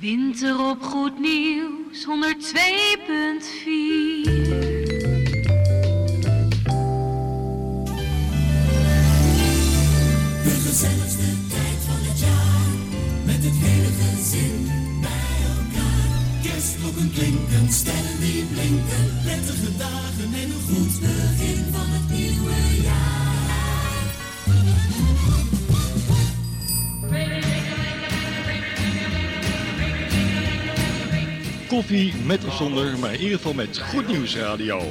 Winter 0.00 0.68
op 0.70 0.82
Goed 0.82 1.18
Nieuws 1.18 2.04
102.4. 2.04 2.10
De 10.44 10.54
gezelligste 10.66 11.28
tijd 11.50 11.78
van 11.86 12.00
het 12.08 12.18
jaar, 12.20 12.72
met 13.24 13.44
het 13.44 13.56
hele 13.66 13.92
gezin 14.00 14.66
bij 15.00 15.36
elkaar. 15.56 16.22
Kerstklokken 16.42 17.10
klinken, 17.12 17.72
sterren 17.72 18.20
die 18.20 18.44
blinken, 18.44 19.06
prettige 19.24 19.76
dagen 19.76 20.30
en 20.34 20.50
een 20.50 20.62
goed 20.68 21.00
begin 21.00 21.64
van 21.72 21.86
het 21.94 22.08
nieuwe 22.18 22.82
jaar. 22.82 23.18
Koffie 31.78 32.14
met 32.26 32.44
of 32.44 32.56
zonder, 32.56 32.98
maar 32.98 33.12
in 33.12 33.20
ieder 33.20 33.36
geval 33.36 33.54
met 33.54 33.78
Goed 33.78 34.06
Nieuws 34.06 34.36
Radio. 34.36 34.82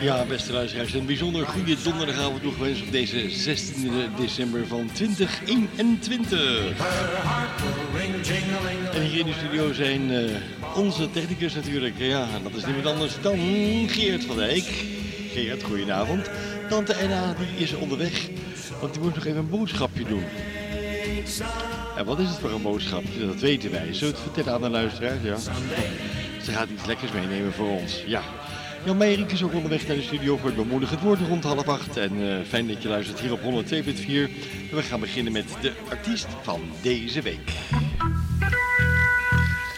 Ja, 0.00 0.24
beste 0.24 0.52
luisteraars, 0.52 0.94
een 0.94 1.06
bijzonder 1.06 1.46
goede 1.46 1.76
donderdagavond 1.82 2.42
toegewenst 2.42 2.82
op 2.82 2.92
deze 2.92 3.30
16 3.30 3.92
december 4.16 4.66
van 4.66 4.90
2021. 4.92 6.38
Her 6.38 7.22
heart 7.22 7.60
will 7.60 8.00
ring, 8.00 8.26
jing-a-ling-a-ling. 8.26 8.94
En 8.94 9.02
hier 9.02 9.20
in 9.20 9.26
de 9.26 9.32
studio 9.38 9.72
zijn 9.72 10.10
eh, 10.10 10.76
onze 10.76 11.10
technicus 11.10 11.54
natuurlijk. 11.54 11.94
Ja, 11.98 12.26
dat 12.42 12.54
is 12.54 12.64
niemand 12.64 12.86
anders 12.86 13.14
dan 13.22 13.38
Geert 13.88 14.24
van 14.24 14.36
Dijk. 14.36 14.84
Geert, 15.32 15.62
goedenavond. 15.62 16.30
Tante 16.68 16.92
Enna, 16.92 17.34
die 17.34 17.64
is 17.64 17.74
onderweg, 17.74 18.28
want 18.80 18.92
die 18.92 19.02
moet 19.02 19.14
nog 19.14 19.24
even 19.24 19.38
een 19.38 19.50
boodschapje 19.50 20.04
doen. 20.04 20.24
En 21.96 22.04
wat 22.04 22.18
is 22.18 22.28
het 22.28 22.38
voor 22.38 22.50
een 22.50 22.62
boodschapje? 22.62 23.26
Dat 23.26 23.40
weten 23.40 23.70
wij. 23.70 23.92
Zullen 23.92 24.14
we 24.14 24.20
het 24.20 24.32
vertellen 24.32 24.52
aan 24.52 24.60
de 24.60 24.68
luisteraars? 24.68 25.22
Ja. 25.22 25.38
Ze 26.42 26.52
gaat 26.52 26.68
iets 26.68 26.86
lekkers 26.86 27.12
meenemen 27.12 27.52
voor 27.52 27.68
ons. 27.68 28.02
Ja. 28.06 28.22
Jan 28.84 28.96
Meijering 28.96 29.30
is 29.30 29.42
ook 29.42 29.54
onderweg 29.54 29.86
naar 29.86 29.96
de 29.96 30.02
studio 30.02 30.36
voor 30.36 30.46
het 30.46 30.56
bemoedigend 30.56 31.00
woord 31.00 31.20
rond 31.20 31.44
half 31.44 31.68
acht. 31.68 31.96
En 31.96 32.30
eh, 32.30 32.44
fijn 32.46 32.66
dat 32.66 32.82
je 32.82 32.88
luistert 32.88 33.20
hier 33.20 33.32
op 33.32 33.40
102.4. 33.40 33.46
En 34.70 34.76
we 34.76 34.82
gaan 34.82 35.00
beginnen 35.00 35.32
met 35.32 35.44
de 35.60 35.72
artiest 35.90 36.26
van 36.42 36.60
deze 36.82 37.22
week. 37.22 37.52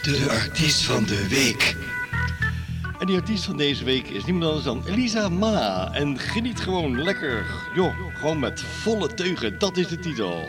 De 0.01 0.27
artiest 0.29 0.83
van 0.83 1.03
de 1.03 1.27
week. 1.27 1.75
En 2.99 3.07
die 3.07 3.15
artiest 3.15 3.43
van 3.43 3.57
deze 3.57 3.83
week 3.83 4.07
is 4.07 4.25
niemand 4.25 4.45
anders 4.45 4.63
dan 4.63 4.93
Elisa 4.93 5.29
Ma. 5.29 5.89
En 5.93 6.19
geniet 6.19 6.59
gewoon 6.59 7.03
lekker. 7.03 7.45
Joh, 7.75 7.93
gewoon 8.13 8.39
met 8.39 8.61
volle 8.61 9.13
teugen. 9.13 9.59
Dat 9.59 9.77
is 9.77 9.87
de 9.87 9.99
titel. 9.99 10.47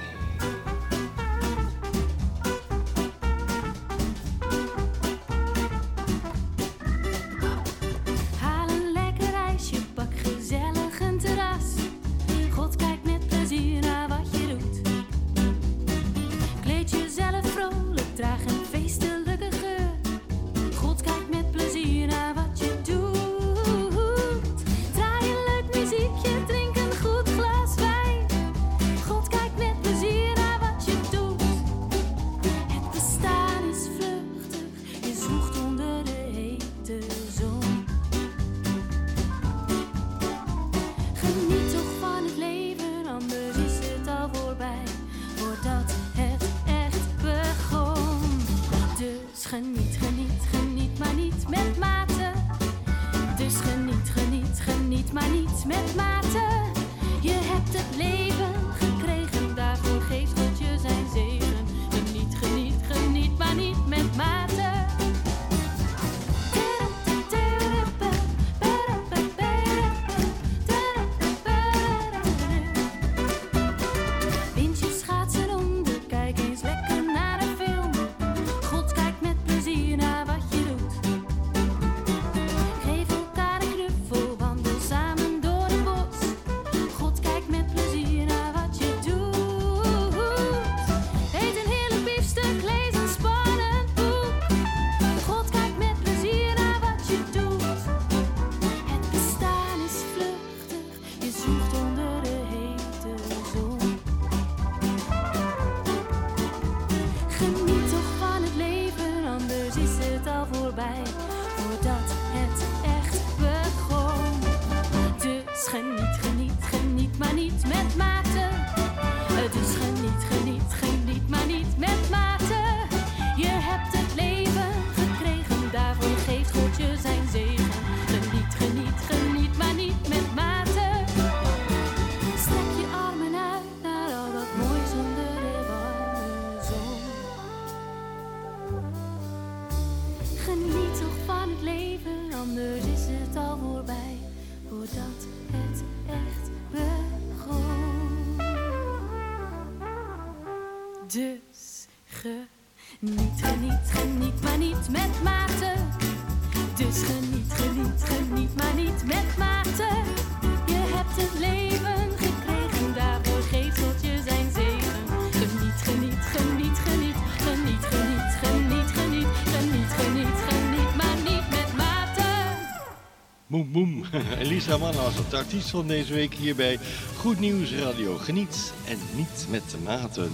Elisa 174.42 174.76
Mann 174.76 174.96
was 174.96 175.16
het 175.16 175.34
artiest 175.34 175.70
van 175.70 175.86
deze 175.86 176.14
week 176.14 176.34
hier 176.34 176.54
bij 176.54 176.78
Goed 177.16 177.40
Nieuws 177.40 177.72
Radio. 177.72 178.16
Geniet 178.16 178.72
en 178.88 178.98
niet 179.14 179.46
met 179.50 179.70
de 179.70 179.78
maten. 179.84 180.30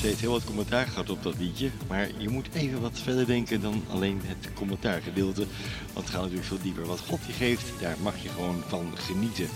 Ze 0.00 0.06
heeft 0.06 0.20
heel 0.20 0.30
wat 0.30 0.44
commentaar 0.44 0.86
gehad 0.86 1.10
op 1.10 1.22
dat 1.22 1.34
liedje, 1.38 1.70
maar 1.88 2.08
je 2.16 2.28
moet 2.28 2.48
even 2.52 2.80
wat 2.80 2.98
verder 3.02 3.26
denken 3.26 3.60
dan 3.60 3.84
alleen 3.90 4.20
het 4.24 4.52
commentaargedeelte. 4.54 5.46
Want 5.92 6.06
het 6.06 6.14
gaat 6.14 6.20
natuurlijk 6.20 6.48
veel 6.48 6.62
dieper. 6.62 6.86
Wat 6.86 7.00
God 7.08 7.20
je 7.26 7.32
geeft, 7.32 7.72
daar 7.80 7.96
mag 8.02 8.22
je 8.22 8.28
gewoon 8.28 8.62
van 8.66 8.92
genieten. 8.94 9.48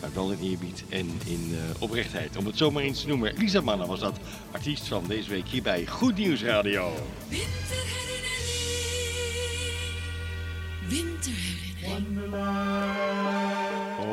Maar 0.00 0.10
wel 0.14 0.30
in 0.30 0.50
eerbied 0.50 0.84
en 0.88 1.10
in 1.24 1.48
uh, 1.50 1.58
oprechtheid. 1.78 2.36
Om 2.36 2.46
het 2.46 2.56
zomaar 2.56 2.82
eens 2.82 3.00
te 3.00 3.08
noemen. 3.08 3.36
Elisa 3.36 3.60
Manna 3.60 3.86
was 3.86 4.00
dat 4.00 4.18
artiest 4.50 4.88
van 4.88 5.04
deze 5.08 5.30
week 5.30 5.48
hier 5.48 5.62
bij 5.62 5.86
Goed 5.86 6.16
Nieuws 6.16 6.42
Radio. 6.42 6.92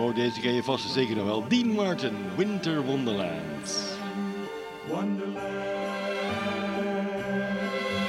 Oh, 0.02 0.16
deze 0.16 0.40
ken 0.40 0.54
je 0.54 0.64
vast 0.64 0.90
zeker 0.90 1.16
nog 1.16 1.26
wel. 1.26 1.48
Dean 1.48 1.68
Martin, 1.68 2.16
Winter 2.36 2.86
Wonderland. 2.86 3.98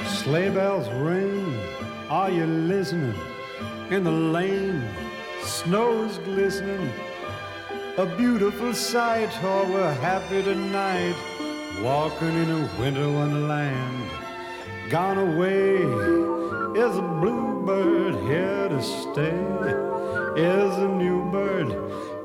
Sleigh 0.05 0.53
bells 0.53 0.87
ring, 0.87 1.45
are 2.09 2.33
you 2.33 2.47
listening? 2.47 3.13
In 3.89 4.03
the 4.03 4.11
lane, 4.11 4.81
snow 5.43 6.05
is 6.05 6.17
glistening. 6.23 6.89
A 7.97 8.05
beautiful 8.17 8.73
sight, 8.73 9.29
oh, 9.43 9.69
we're 9.71 9.93
happy 10.01 10.43
tonight. 10.43 11.15
Walking 11.83 12.33
in 12.33 12.49
a 12.49 12.81
winter 12.81 13.11
wonderland. 13.11 14.09
Gone 14.89 15.17
away 15.17 15.75
is 16.75 16.97
a 16.97 17.01
bluebird 17.21 18.15
here 18.15 18.69
to 18.69 18.81
stay. 18.81 19.92
Is 20.35 20.77
a 20.77 20.87
new 20.87 21.29
bird, 21.29 21.75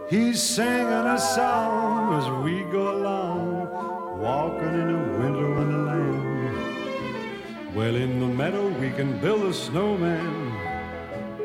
he's 0.09 0.43
singing 0.43 0.89
a 0.89 1.19
song 1.19 2.15
as 2.15 2.27
we 2.43 2.63
go 2.73 2.97
along. 2.97 3.69
Walking 4.19 4.67
in 4.67 4.95
a 4.95 5.19
winter 5.19 5.51
wonderland. 5.55 6.57
Well, 7.75 7.97
in 7.97 8.19
the 8.19 8.27
meadow 8.27 8.67
we 8.81 8.91
can 8.93 9.19
build 9.21 9.43
a 9.43 9.53
snowman 9.53 10.57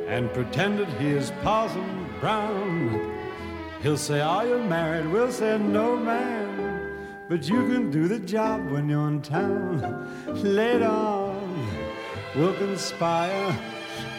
and 0.07 0.31
pretend 0.33 0.79
that 0.79 0.87
he 1.01 1.09
is 1.09 1.31
Parson 1.43 2.07
Brown. 2.21 3.11
He'll 3.81 3.97
say, 3.97 4.21
Are 4.21 4.47
you 4.47 4.59
married? 4.59 5.07
We'll 5.11 5.33
say, 5.33 5.57
No, 5.57 5.97
man. 5.97 6.95
But 7.27 7.49
you 7.49 7.67
can 7.67 7.91
do 7.91 8.07
the 8.07 8.19
job 8.19 8.71
when 8.71 8.87
you're 8.87 9.09
in 9.09 9.21
town. 9.21 10.07
Later 10.27 10.87
on, 10.87 11.67
we'll 12.37 12.53
conspire 12.53 13.53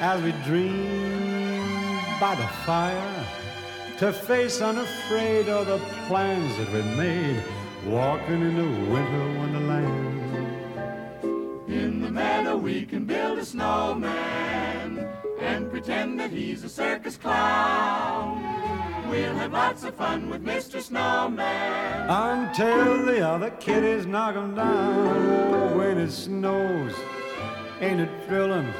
as 0.00 0.20
we 0.22 0.32
dream 0.44 1.23
by 2.20 2.34
the 2.34 2.46
fire 2.64 3.26
to 3.98 4.12
face 4.12 4.60
unafraid 4.60 5.48
all 5.48 5.64
the 5.64 5.78
plans 6.06 6.56
that 6.58 6.72
we 6.72 6.82
made, 6.96 7.42
walking 7.86 8.42
in 8.42 8.56
the 8.56 8.90
winter 8.90 9.38
wonderland. 9.38 10.20
In 11.68 12.00
the 12.00 12.10
meadow 12.10 12.56
we 12.56 12.84
can 12.86 13.04
build 13.04 13.38
a 13.38 13.44
snowman 13.44 15.08
and 15.40 15.70
pretend 15.70 16.20
that 16.20 16.30
he's 16.30 16.64
a 16.64 16.68
circus 16.68 17.16
clown. 17.16 18.42
We'll 19.08 19.34
have 19.36 19.52
lots 19.52 19.84
of 19.84 19.94
fun 19.94 20.28
with 20.28 20.44
Mr. 20.44 20.80
Snowman. 20.80 22.10
Until 22.10 23.06
the 23.06 23.20
other 23.26 23.50
kiddies 23.50 24.06
knock 24.06 24.34
him 24.34 24.54
down 24.54 25.78
when 25.78 25.98
it 25.98 26.10
snows. 26.10 26.94
Ain't 27.80 28.00
it 28.00 28.10
thrilling? 28.26 28.72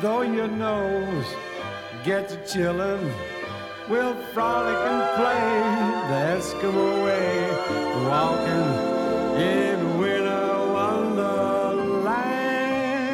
Though 0.00 0.22
your 0.22 0.48
nose 0.48 1.26
gets 2.04 2.32
a 2.32 2.36
chillin', 2.46 3.12
we'll 3.88 4.14
frolic 4.32 4.76
and 4.76 5.02
play 5.16 5.44
the 6.08 6.14
Eskimo 6.38 7.04
way, 7.04 7.50
walking 8.08 8.68
in 9.40 9.98
winter 9.98 10.46
wonderland. 10.72 12.00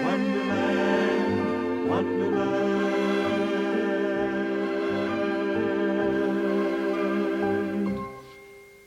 Wonderland, 0.04 1.88
Wonderland. 1.88 2.46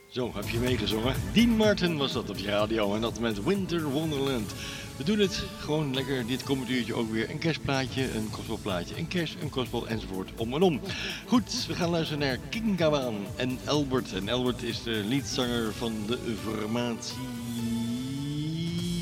Zo, 0.08 0.30
heb 0.34 0.48
je 0.48 0.58
meegezongen? 0.58 1.14
Dean 1.32 1.48
Martin 1.48 1.96
was 1.96 2.12
dat 2.12 2.30
op 2.30 2.36
je 2.36 2.46
radio 2.46 2.94
en 2.94 3.00
dat 3.00 3.20
met 3.20 3.44
Winter 3.44 3.82
Wonderland. 3.82 4.54
We 5.00 5.06
doen 5.06 5.18
het 5.18 5.42
gewoon 5.60 5.94
lekker, 5.94 6.26
dit 6.26 6.42
komend 6.42 6.68
uurtje 6.68 6.94
ook 6.94 7.10
weer 7.10 7.30
een 7.30 7.38
kerstplaatje, 7.38 8.14
een 8.14 8.28
gospelplaatje, 8.32 8.98
een 8.98 9.08
kerst, 9.08 9.36
een 9.42 9.50
gospel 9.50 9.88
enzovoort 9.88 10.30
om 10.36 10.54
en 10.54 10.62
om. 10.62 10.80
Goed, 11.26 11.66
we 11.66 11.74
gaan 11.74 11.90
luisteren 11.90 12.18
naar 12.26 12.38
King 12.48 12.78
Gawan 12.78 13.26
en 13.36 13.58
Albert. 13.64 14.12
En 14.12 14.28
Albert 14.28 14.62
is 14.62 14.82
de 14.82 15.04
leadzanger 15.08 15.72
van 15.72 15.92
de 16.06 16.18
formatie 16.42 17.16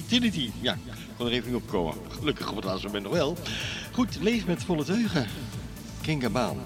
Trinity. 0.09 0.51
Ja, 0.61 0.73
ik 0.73 0.79
kon 1.17 1.27
er 1.27 1.33
even 1.33 1.53
niet 1.53 1.63
op 1.63 1.69
komen. 1.69 1.95
Gelukkig 2.09 2.51
op 2.51 2.57
het 2.57 2.65
laatste 2.65 2.87
moment 2.87 3.05
nog 3.05 3.13
wel. 3.13 3.37
Goed, 3.93 4.19
leef 4.21 4.47
met 4.47 4.65
volle 4.65 4.85
teugen. 4.85 5.27
King 6.01 6.23
Gawan. 6.23 6.61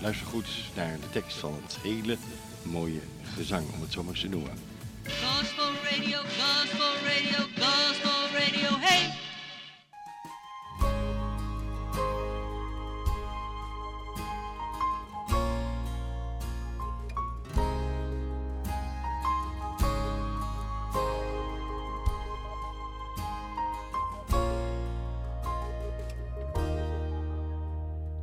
Luister 0.00 0.26
goed 0.26 0.48
naar 0.74 0.96
de 1.00 1.10
tekst 1.10 1.36
van 1.36 1.60
het 1.62 1.78
hele 1.82 2.16
mooie 2.62 3.00
gezang, 3.34 3.66
om 3.74 3.80
het 3.80 3.92
zo 3.92 4.02
maar 4.02 4.12
eens 4.12 4.22
te 4.22 4.28
noemen. 4.28 4.52
Gospel 5.04 5.70
radio, 5.90 6.18
gospel 6.18 6.92
radio, 7.06 7.46
gospel 7.56 8.23
radio, 8.34 8.68
hey! 8.78 9.12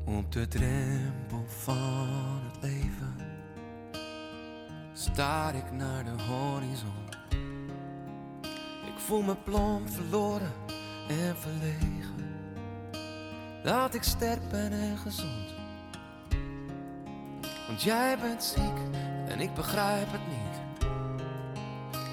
Op 0.06 0.32
de 0.32 0.48
drempel 0.48 1.46
van 1.48 2.42
het 2.52 2.62
leven 2.62 3.16
staar 4.94 5.56
ik 5.56 5.72
naar 5.72 6.04
de 6.04 6.24
horizon. 6.24 7.11
Voel 9.06 9.22
me 9.22 9.36
plomp 9.36 9.90
verloren 9.90 10.52
en 11.08 11.36
verlegen. 11.38 12.16
Dat 13.64 13.94
ik 13.94 14.04
sterk 14.04 14.50
ben 14.50 14.72
en 14.72 14.98
gezond. 14.98 15.54
Want 17.68 17.84
jij 17.84 18.18
bent 18.22 18.44
ziek 18.44 18.78
en 19.28 19.40
ik 19.40 19.54
begrijp 19.54 20.12
het 20.12 20.28
niet. 20.28 20.86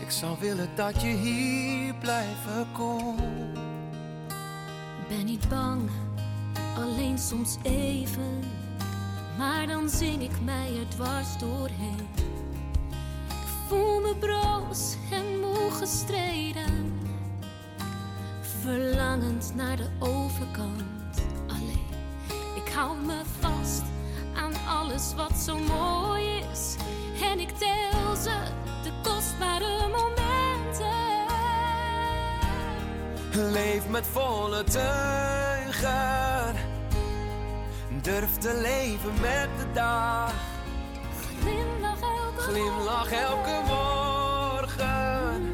Ik 0.00 0.10
zou 0.10 0.36
willen 0.40 0.68
dat 0.74 1.02
je 1.02 1.08
hier 1.08 1.94
blijven 1.94 2.66
kon. 2.72 3.16
Ben 5.08 5.24
niet 5.24 5.48
bang, 5.48 5.90
alleen 6.76 7.18
soms 7.18 7.56
even. 7.62 8.42
Maar 9.38 9.66
dan 9.66 9.88
zing 9.88 10.22
ik 10.22 10.40
mij 10.44 10.78
er 10.78 10.88
dwars 10.88 11.38
doorheen. 11.38 12.08
Voel 13.68 14.00
me 14.00 14.14
broos 14.16 14.96
en 15.10 15.40
moe 15.40 15.70
gestreden. 15.70 17.00
Verlangend 18.60 19.52
naar 19.54 19.76
de 19.76 19.88
overkant. 19.98 21.22
Alleen, 21.46 21.86
ik 22.54 22.72
hou 22.74 22.96
me 22.96 23.20
vast 23.40 23.82
aan 24.34 24.52
alles 24.68 25.14
wat 25.14 25.32
zo 25.32 25.58
mooi 25.58 26.42
is. 26.52 26.76
En 27.22 27.40
ik 27.40 27.50
tel 27.50 28.16
ze, 28.16 28.36
de 28.82 28.92
kostbare 29.02 29.88
momenten. 29.88 31.26
Leef 33.52 33.88
met 33.88 34.06
volle 34.06 34.64
teugen. 34.64 36.54
Durf 38.02 38.36
te 38.36 38.60
leven 38.62 39.20
met 39.20 39.48
de 39.58 39.72
dag. 39.72 40.47
Glimlach 42.48 43.12
elke 43.12 43.60
morgen. 43.66 45.52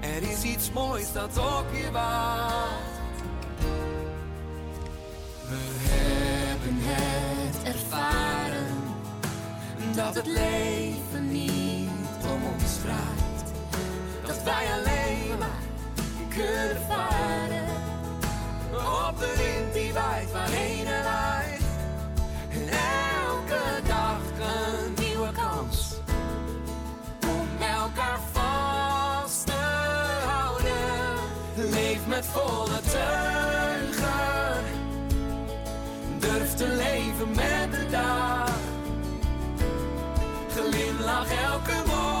Er 0.00 0.22
is 0.30 0.42
iets 0.42 0.72
moois 0.72 1.12
dat 1.12 1.38
op 1.38 1.66
je 1.72 1.90
wacht. 1.90 3.00
We 5.48 5.60
hebben 5.90 6.76
het 6.80 7.74
ervaren. 7.74 8.66
Dat 9.94 10.14
het 10.14 10.26
leven 10.26 11.32
niet 11.32 11.90
om 12.22 12.42
ons 12.54 12.72
vraagt. 12.82 13.52
Dat 14.26 14.42
wij 14.42 14.66
alleen 14.72 15.38
maar 15.38 15.62
kunnen 16.28 16.82
varen. 16.88 17.66
Op 19.08 19.18
de 19.18 19.34
wind 19.36 19.74
die 19.74 19.92
waait 19.92 20.32
waarheen 20.32 20.84
waait. 20.84 21.62
En 22.48 22.68
elke 22.68 23.86
dag 23.86 24.07
met 32.18 32.26
volle 32.26 32.80
teugen. 32.80 34.64
Durf 36.18 36.54
te 36.54 36.66
leven 36.66 37.28
met 37.28 37.72
de 37.72 37.86
dag. 37.90 38.50
Glimlach 40.48 41.30
elke 41.30 41.82
morgen. 41.86 42.17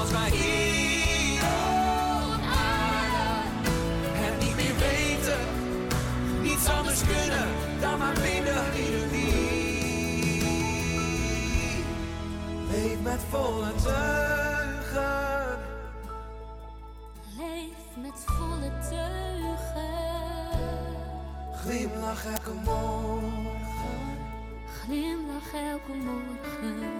Als 0.00 0.10
wij 0.10 0.30
hier 0.30 1.42
op 1.42 2.42
aarde 2.44 3.70
het 4.22 4.44
niet 4.44 4.56
meer 4.56 4.76
weten, 4.78 5.38
niets 6.42 6.68
anders 6.68 7.00
kunnen 7.04 7.48
dan 7.80 7.98
maar 7.98 8.14
binnen 8.14 8.64
ironie. 8.74 9.88
Leef 12.70 13.00
met 13.02 13.20
volle 13.30 13.72
teugen. 13.82 15.58
Leef 17.36 17.96
met 18.02 18.24
volle 18.24 18.70
teugen. 18.88 19.96
Glimlach 21.62 22.24
elke 22.24 22.52
morgen. 22.64 23.98
Glimlach 24.82 25.52
elke 25.52 25.92
morgen. 25.92 26.98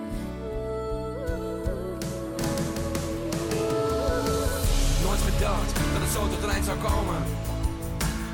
Gedacht 5.25 5.73
dat 5.93 6.01
het 6.05 6.13
zo 6.13 6.29
tot 6.29 6.43
een 6.43 6.51
eind 6.51 6.65
zou 6.65 6.79
komen. 6.79 7.23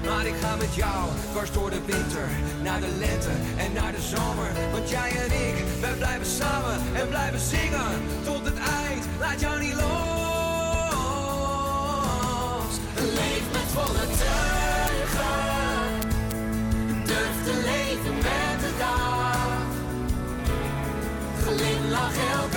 Maar 0.06 0.26
ik 0.26 0.34
ga 0.40 0.56
met 0.56 0.74
jou 0.74 1.08
dwars 1.30 1.52
door 1.52 1.70
de 1.70 1.80
winter, 1.86 2.28
naar 2.62 2.80
de 2.80 2.88
lente 2.98 3.30
en 3.56 3.72
naar 3.72 3.92
de 3.92 4.02
zomer. 4.02 4.50
Want 4.72 4.90
jij 4.90 5.10
en 5.10 5.32
ik, 5.48 5.64
wij 5.80 5.92
blijven 5.92 6.26
samen 6.26 6.76
en 6.94 7.08
blijven 7.08 7.40
zingen 7.40 7.92
tot 8.24 8.44
het 8.44 8.58
eind. 8.58 9.04
Laat 9.18 9.40
jou 9.40 9.60
niet 9.60 9.74
los. 9.74 9.84
Leef 13.18 13.44
met 13.52 13.68
volle 13.76 14.06
teugen. 14.22 15.36
Durf 17.04 17.36
te 17.44 17.54
leven 17.70 18.14
met 18.14 18.60
de 18.64 18.72
dag. 18.78 19.62
Glimlach 21.44 22.16
elke 22.32 22.53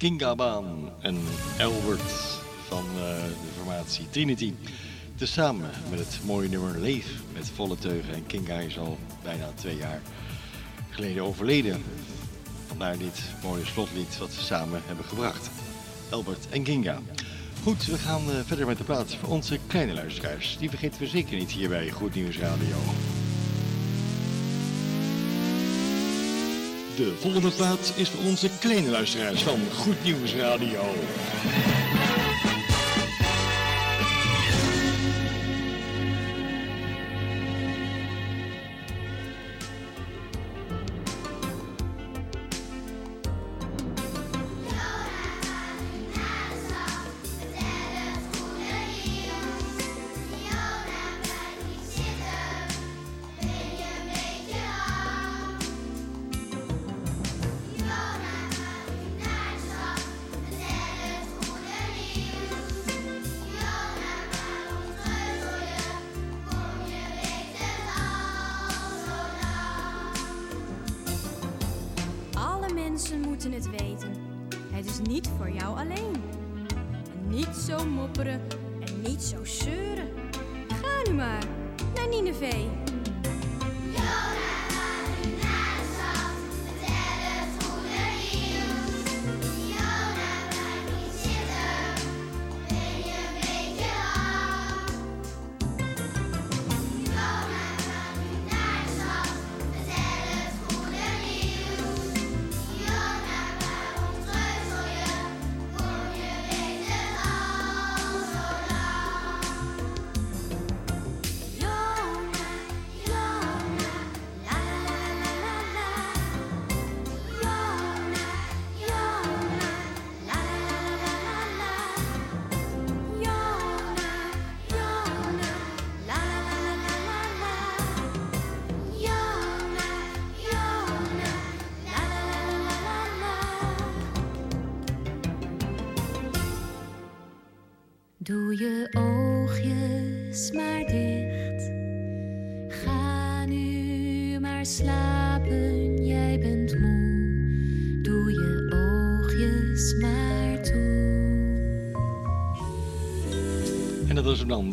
Kinga 0.00 0.34
Baan 0.34 0.90
en 1.00 1.18
Albert 1.58 2.12
van 2.68 2.84
eh, 2.96 3.22
de 3.24 3.50
formatie 3.56 4.10
Trinity. 4.10 4.54
Tezamen 5.14 5.70
met 5.90 5.98
het 5.98 6.20
mooie 6.24 6.48
nummer 6.48 6.78
Leef 6.78 7.06
met 7.32 7.50
volle 7.54 7.76
teugen. 7.76 8.14
En 8.14 8.26
Kinga 8.26 8.58
is 8.58 8.78
al 8.78 8.98
bijna 9.22 9.50
twee 9.54 9.76
jaar 9.76 10.00
geleden 10.90 11.22
overleden. 11.22 11.82
Vandaar 12.66 12.98
dit 12.98 13.22
mooie 13.42 13.64
slotlied 13.64 14.18
wat 14.18 14.32
ze 14.32 14.40
samen 14.40 14.82
hebben 14.86 15.04
gebracht. 15.04 15.50
Albert 16.10 16.48
en 16.50 16.62
Kinga. 16.62 17.00
Goed, 17.62 17.86
we 17.86 17.98
gaan 17.98 18.30
eh, 18.30 18.36
verder 18.44 18.66
met 18.66 18.78
de 18.78 18.84
plaats 18.84 19.16
voor 19.16 19.28
onze 19.28 19.58
kleine 19.66 19.92
luisteraars. 19.92 20.56
Die 20.58 20.68
vergeten 20.68 21.00
we 21.00 21.06
zeker 21.06 21.36
niet 21.36 21.50
hier 21.50 21.68
bij 21.68 21.90
Goed 21.90 22.14
Nieuws 22.14 22.38
Radio. 22.38 22.76
De 27.00 27.14
volgende 27.20 27.50
plaat 27.50 27.92
is 27.96 28.08
voor 28.08 28.24
onze 28.24 28.48
kleine 28.58 28.90
luisteraars 28.90 29.42
van 29.42 29.60
Goed 29.74 30.04
Nieuws 30.04 30.34
Radio. 30.34 30.80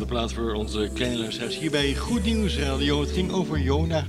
Plaats 0.08 0.34
voor 0.34 0.54
onze 0.54 0.90
kleine 0.94 1.18
luisteraars 1.18 1.58
hier 1.58 1.72
bij 1.72 1.96
Goed 1.96 2.24
Nieuws 2.24 2.58
Radio. 2.58 3.02
Het 3.02 3.12
ging 3.12 3.32
over 3.32 3.60
Jona. 3.60 4.06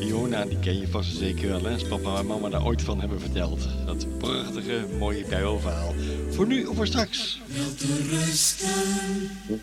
Jona, 0.00 0.44
die 0.44 0.58
ken 0.58 0.80
je 0.80 0.88
vast 0.88 1.16
zeker 1.16 1.48
wel? 1.48 1.66
Als 1.72 1.88
papa 1.88 2.18
en 2.18 2.26
mama 2.26 2.48
daar 2.48 2.64
ooit 2.64 2.82
van 2.82 3.00
hebben 3.00 3.20
verteld. 3.20 3.68
Dat 3.86 4.18
prachtige, 4.18 4.86
mooie 4.98 5.24
Bijbelverhaal. 5.28 5.94
Voor 6.30 6.46
nu 6.46 6.64
of 6.64 6.76
voor 6.76 6.86
straks. 6.86 7.40
Goed 9.46 9.60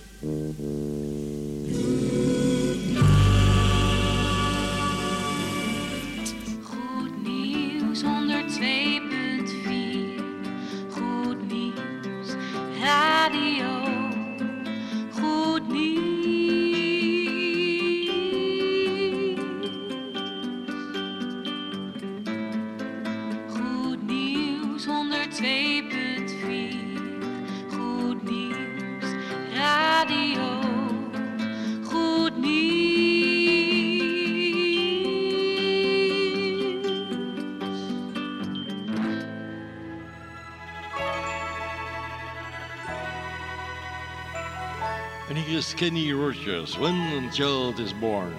Kenny 45.79 46.11
Rogers, 46.11 46.77
When 46.77 46.93
a 47.23 47.31
Child 47.31 47.79
is 47.79 47.93
Born. 47.93 48.35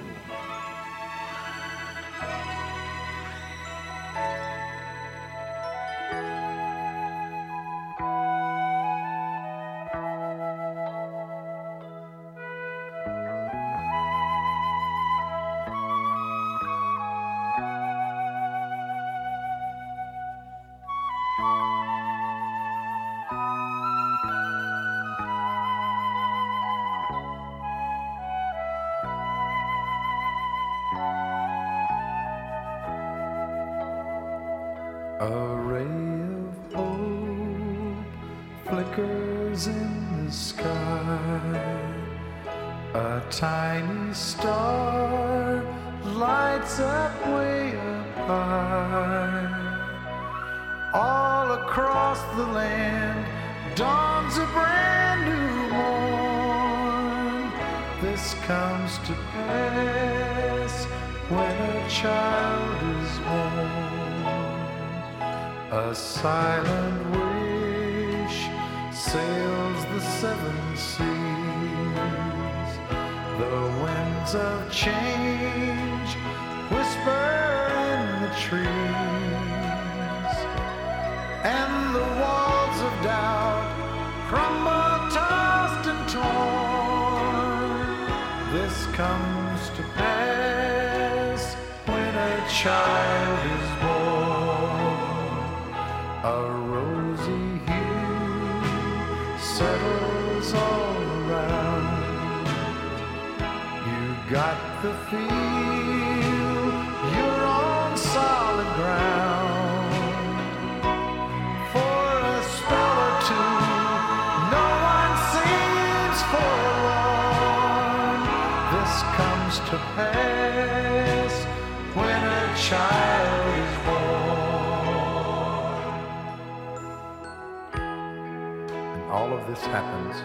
Happens 129.71 130.17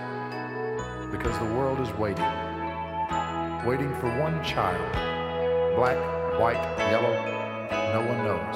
because 1.12 1.38
the 1.38 1.54
world 1.54 1.80
is 1.80 1.94
waiting. 1.94 2.26
Waiting 3.64 3.94
for 4.00 4.08
one 4.20 4.44
child. 4.44 4.92
Black, 5.76 5.98
white, 6.40 6.62
yellow, 6.90 7.14
no 7.94 8.04
one 8.08 8.24
knows. 8.26 8.56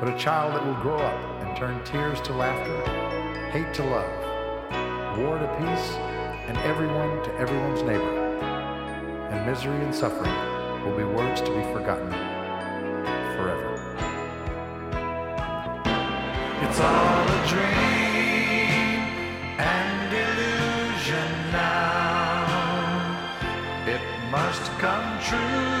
But 0.00 0.12
a 0.12 0.18
child 0.18 0.54
that 0.54 0.66
will 0.66 0.82
grow 0.82 0.98
up 0.98 1.42
and 1.42 1.56
turn 1.56 1.82
tears 1.84 2.20
to 2.22 2.32
laughter, 2.32 2.76
hate 3.50 3.72
to 3.74 3.84
love, 3.84 5.18
war 5.18 5.38
to 5.38 5.46
peace, 5.58 5.92
and 6.48 6.58
everyone 6.58 7.22
to 7.24 7.34
everyone's 7.36 7.82
neighbor. 7.82 8.18
And 9.30 9.46
misery 9.46 9.80
and 9.84 9.94
suffering 9.94 10.34
will 10.84 10.96
be 10.96 11.04
words 11.04 11.40
to 11.40 11.54
be 11.54 11.62
forgotten 11.72 12.10
forever. 13.36 13.70
It's 16.62 16.80
all 16.80 17.28
a 17.28 17.46
dream 17.48 18.03
true 25.24 25.73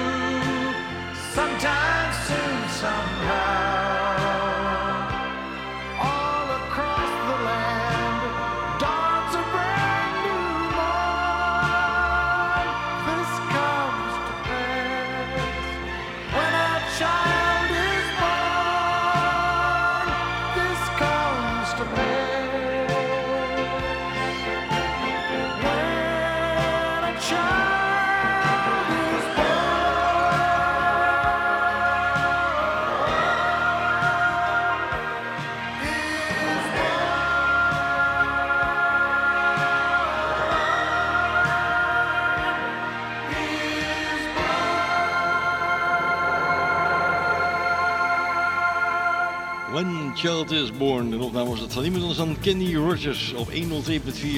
When 49.72 50.12
Child 50.14 50.50
is 50.50 50.72
Born. 50.72 51.12
En 51.12 51.20
opname 51.20 51.48
was 51.48 51.60
dat 51.60 51.72
van 51.72 51.82
niemand 51.82 52.02
anders 52.02 52.20
dan 52.20 52.36
Kenny 52.40 52.74
Rogers 52.74 53.32
op 53.32 53.50
102.4 53.52 53.56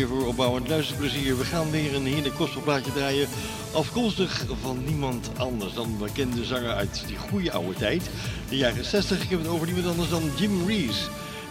voor 0.08 0.26
opbouwend 0.26 0.68
luisterplezier. 0.68 1.38
We 1.38 1.44
gaan 1.44 1.70
weer 1.70 1.94
een 1.94 2.06
heerlijk 2.06 2.34
gospelplaatje 2.34 2.92
draaien. 2.92 3.28
Afkomstig 3.72 4.44
van 4.60 4.84
niemand 4.84 5.30
anders 5.36 5.74
dan 5.74 5.98
bekende 5.98 6.44
zanger 6.44 6.74
uit 6.74 7.04
die 7.06 7.16
goede 7.16 7.52
oude 7.52 7.74
tijd. 7.74 8.10
De 8.48 8.56
jaren 8.56 8.84
60. 8.84 9.22
Ik 9.22 9.30
heb 9.30 9.38
het 9.38 9.48
over 9.48 9.66
niemand 9.66 9.86
anders 9.86 10.10
dan 10.10 10.30
Jim 10.36 10.66
Reeves. 10.66 11.08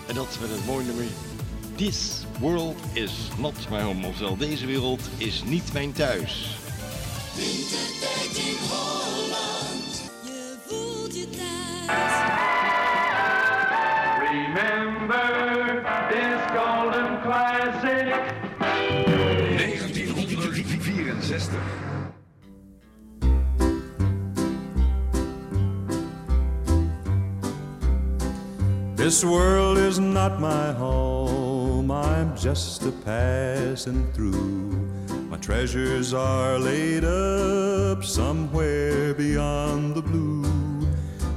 En 0.07 0.15
dat 0.15 0.37
met 0.41 0.49
het 0.49 0.65
mooie 0.65 0.85
nummer 0.85 1.05
This 1.75 2.21
World 2.39 2.75
is 2.93 3.11
Not 3.37 3.69
My 3.69 3.81
Home. 3.81 4.07
Oftewel, 4.07 4.37
deze 4.37 4.65
wereld 4.65 5.01
is 5.17 5.43
niet 5.45 5.73
mijn 5.73 5.91
thuis. 5.91 6.57
Thuis. 11.85 12.34
1964. 21.35 22.13
This 28.95 29.23
world 29.23 29.77
is 29.77 29.99
not 29.99 30.39
my 30.39 30.71
home, 30.71 31.91
I'm 31.91 32.35
just 32.37 32.83
a 32.85 32.91
passing 32.91 34.09
through. 34.13 34.71
My 35.29 35.37
treasures 35.37 36.13
are 36.13 36.57
laid 36.57 37.03
up 37.03 38.03
somewhere 38.03 39.13
beyond 39.13 39.95
the 39.95 40.01
blue. 40.01 40.87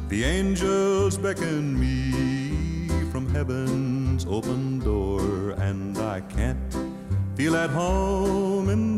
The 0.09 0.25
angels 0.25 1.19
beckon 1.19 1.79
me 1.79 2.89
from 3.11 3.29
heaven's 3.35 4.25
open 4.27 4.79
door, 4.79 5.51
and 5.59 5.99
I 5.99 6.21
can't 6.21 6.75
feel 7.39 7.57
at 7.57 7.71
home 7.71 8.69
in 8.69 8.98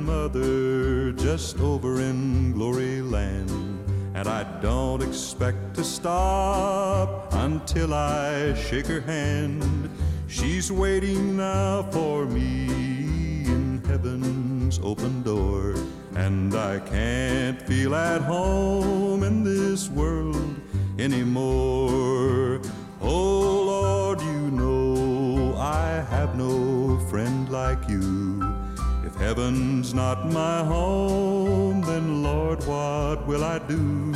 mother 0.33 1.11
just 1.13 1.59
over 1.59 1.99
in 1.99 2.53
glory 2.53 3.01
land, 3.01 3.49
and 4.13 4.27
I 4.29 4.43
don't 4.61 5.01
expect 5.01 5.73
to 5.75 5.83
stop 5.83 7.33
until 7.33 7.93
I 7.93 8.53
shake 8.53 8.87
her 8.87 9.01
hand. 9.01 9.89
She's 10.27 10.71
waiting 10.71 11.35
now 11.35 11.83
for 11.91 12.25
me 12.25 13.43
in 13.45 13.81
heaven's 13.87 14.79
open 14.83 15.21
door, 15.23 15.75
and 16.15 16.55
I 16.55 16.79
can't 16.79 17.61
feel 17.63 17.93
at 17.93 18.21
home 18.21 19.23
in 19.23 19.43
this 19.43 19.89
world 19.89 20.55
anymore. 20.97 22.61
Oh 23.01 23.63
Lord, 23.73 24.21
you 24.21 24.51
know 24.51 25.55
I 25.57 26.05
have 26.09 26.37
no 26.37 26.99
friend 27.09 27.49
like 27.49 27.89
you. 27.89 28.40
Heaven's 29.31 29.93
not 29.93 30.29
my 30.29 30.61
home, 30.61 31.79
then 31.83 32.21
Lord, 32.21 32.61
what 32.65 33.25
will 33.25 33.45
I 33.45 33.59
do? 33.59 34.11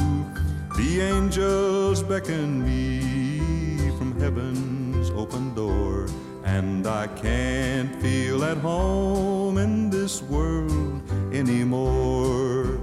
The 0.76 1.00
angels 1.00 2.04
beckon 2.04 2.66
me 2.66 3.92
from 3.98 4.20
heaven's 4.20 5.12
open 5.12 5.54
door, 5.56 6.08
and 6.44 6.86
I 6.86 7.08
can't 7.08 7.96
feel 8.02 8.44
at 8.44 8.58
home 8.58 9.58
in 9.58 9.90
this 9.90 10.22
world 10.22 11.02
anymore. 11.32 12.78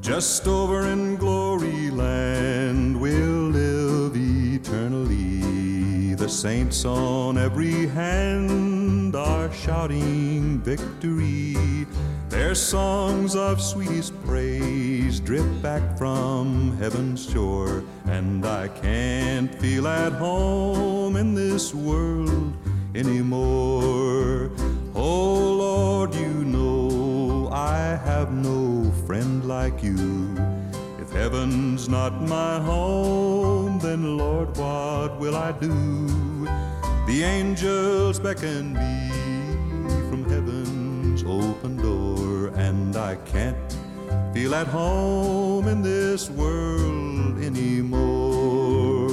Just 0.00 0.48
over 0.48 0.86
in 0.86 1.16
glory 1.16 1.90
land 1.90 2.89
saints 6.40 6.86
on 6.86 7.36
every 7.36 7.86
hand 7.88 9.14
are 9.14 9.52
shouting 9.52 10.58
victory. 10.60 11.86
Their 12.30 12.54
songs 12.54 13.36
of 13.36 13.60
sweetest 13.60 14.14
praise 14.24 15.20
drip 15.20 15.44
back 15.60 15.98
from 15.98 16.78
heaven's 16.78 17.30
shore. 17.30 17.84
And 18.06 18.46
I 18.46 18.68
can't 18.68 19.54
feel 19.56 19.86
at 19.86 20.14
home 20.14 21.16
in 21.16 21.34
this 21.34 21.74
world 21.74 22.54
anymore. 22.94 24.50
Oh 24.94 25.34
Lord, 25.64 26.14
you 26.14 26.32
know 26.56 27.50
I 27.52 28.00
have 28.08 28.32
no 28.32 28.90
friend 29.06 29.44
like 29.44 29.82
you. 29.82 30.39
If 31.20 31.32
heaven's 31.32 31.86
not 31.86 32.22
my 32.22 32.58
home, 32.60 33.78
then 33.78 34.16
Lord, 34.16 34.56
what 34.56 35.20
will 35.20 35.36
I 35.36 35.52
do? 35.52 36.46
The 37.06 37.22
angels 37.22 38.18
beckon 38.18 38.72
me 38.72 39.10
from 40.08 40.24
heaven's 40.30 41.22
open 41.24 41.76
door, 41.76 42.48
and 42.56 42.96
I 42.96 43.16
can't 43.16 43.76
feel 44.32 44.54
at 44.54 44.66
home 44.66 45.68
in 45.68 45.82
this 45.82 46.30
world 46.30 47.36
anymore. 47.44 49.10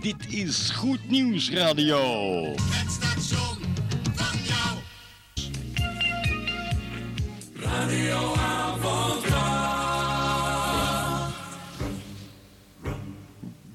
Dit 0.00 0.26
is 0.30 0.70
Goed 0.70 1.08
Nieuws 1.08 1.48
Radio. 1.50 2.56
Radio 7.72 8.32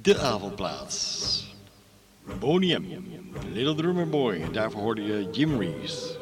De 0.02 0.20
avondplaats. 0.20 1.46
Boney 2.40 2.76
M. 2.76 2.86
Little 3.54 3.76
Drummer 3.76 4.10
Boy. 4.10 4.42
Daarvoor 4.52 4.82
hoorde 4.82 5.04
je 5.04 5.30
Jim 5.32 5.60
Reeves. 5.60 6.18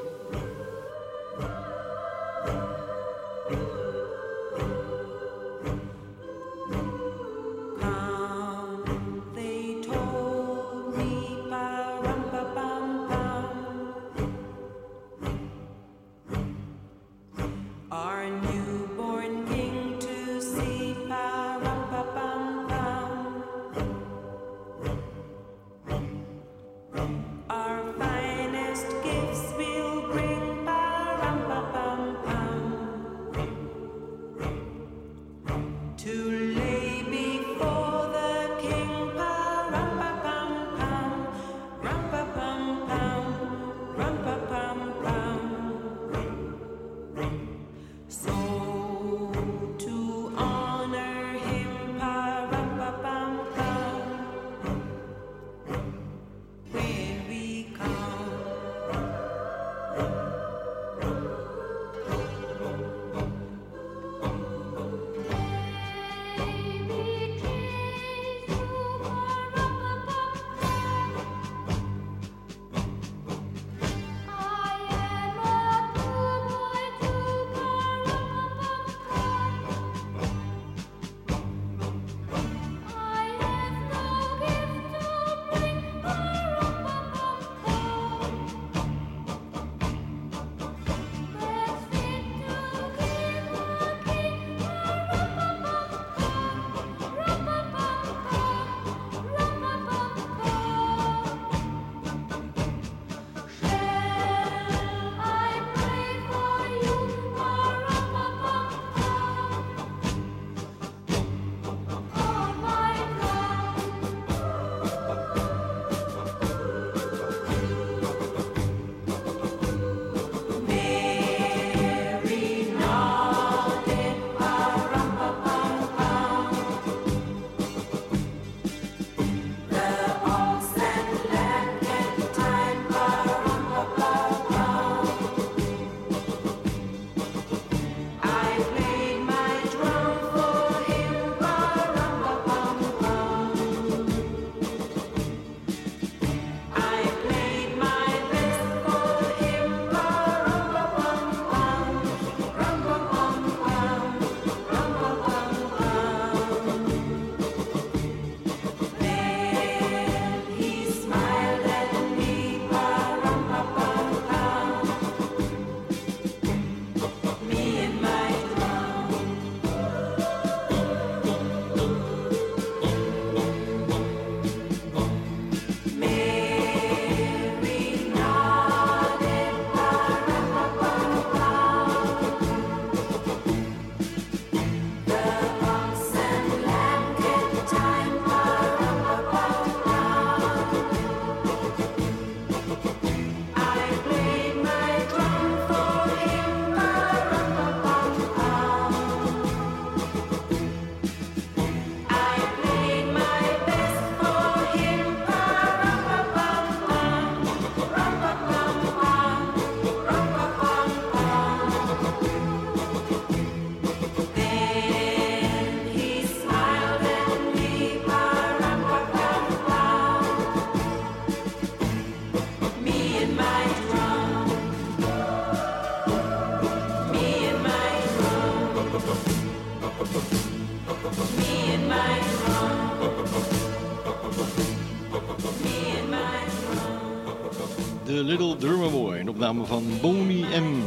Van 239.65 239.83
Boney 240.01 240.59
M. 240.59 240.81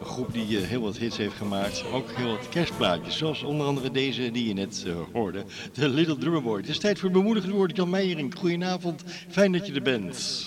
Een 0.00 0.06
groep 0.06 0.32
die 0.32 0.58
eh, 0.58 0.68
heel 0.68 0.80
wat 0.80 0.96
hits 0.96 1.16
heeft 1.16 1.34
gemaakt, 1.34 1.84
ook 1.92 2.10
heel 2.10 2.28
wat 2.28 2.48
kerstplaatjes, 2.48 3.16
zoals 3.16 3.42
onder 3.42 3.66
andere 3.66 3.90
deze 3.90 4.30
die 4.30 4.48
je 4.48 4.54
net 4.54 4.84
eh, 4.86 4.94
hoorde, 5.12 5.44
The 5.72 5.88
Little 5.88 6.16
Drummer 6.16 6.42
Boy. 6.42 6.60
Het 6.60 6.68
is 6.68 6.78
tijd 6.78 6.98
voor 6.98 7.08
het 7.08 7.18
bemoedigende 7.18 7.56
woord 7.56 7.76
Jan 7.76 7.90
Meijering. 7.90 8.34
Goedenavond, 8.38 9.02
fijn 9.28 9.52
dat 9.52 9.66
je 9.66 9.72
er 9.72 9.82
bent. 9.82 10.46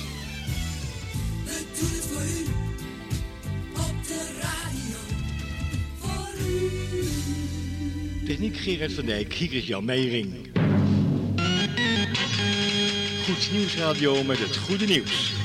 De. 8.20 8.26
Techniek 8.26 8.58
Gerard 8.58 8.94
van 8.94 9.06
Dijk, 9.06 9.34
hier 9.34 9.54
is 9.54 9.68
Jan 9.68 9.86
Meijering. 9.86 10.34
Goed 13.26 13.52
Nieuwsradio 13.52 14.24
met 14.24 14.40
het 14.40 14.58
goede 14.58 14.86
nieuws. 14.86 15.45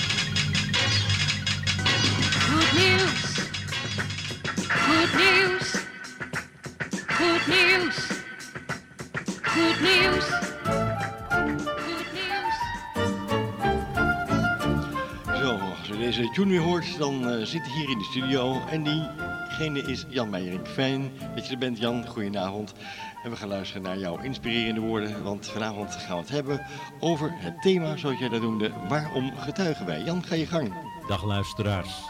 Tune 16.41 16.53
weer 16.53 16.61
hoort, 16.61 16.99
dan 16.99 17.29
eh, 17.29 17.47
zit 17.47 17.63
hij 17.63 17.73
hier 17.73 17.91
in 17.91 17.99
de 17.99 18.05
studio. 18.05 18.61
En 18.67 18.83
diegene 18.83 19.83
is 19.83 20.05
Jan 20.09 20.31
Meijering. 20.31 20.69
Fijn 20.69 21.11
dat 21.35 21.47
je 21.47 21.53
er 21.53 21.59
bent, 21.59 21.79
Jan. 21.79 22.07
Goedenavond. 22.07 22.75
En 23.23 23.31
we 23.31 23.37
gaan 23.37 23.49
luisteren 23.49 23.83
naar 23.83 23.99
jouw 23.99 24.19
inspirerende 24.19 24.81
woorden. 24.81 25.23
Want 25.23 25.47
vanavond 25.47 25.95
gaan 25.95 26.17
we 26.17 26.23
het 26.23 26.31
hebben 26.31 26.67
over 27.01 27.31
het 27.33 27.63
thema, 27.63 27.97
zoals 27.97 28.19
jij 28.19 28.29
dat 28.29 28.43
noemde. 28.43 28.73
Waarom 28.89 29.37
getuigen 29.37 29.87
wij? 29.87 30.03
Jan, 30.05 30.25
ga 30.25 30.35
je 30.35 30.47
gang. 30.47 30.75
Dag 31.09 31.25
luisteraars. 31.25 32.03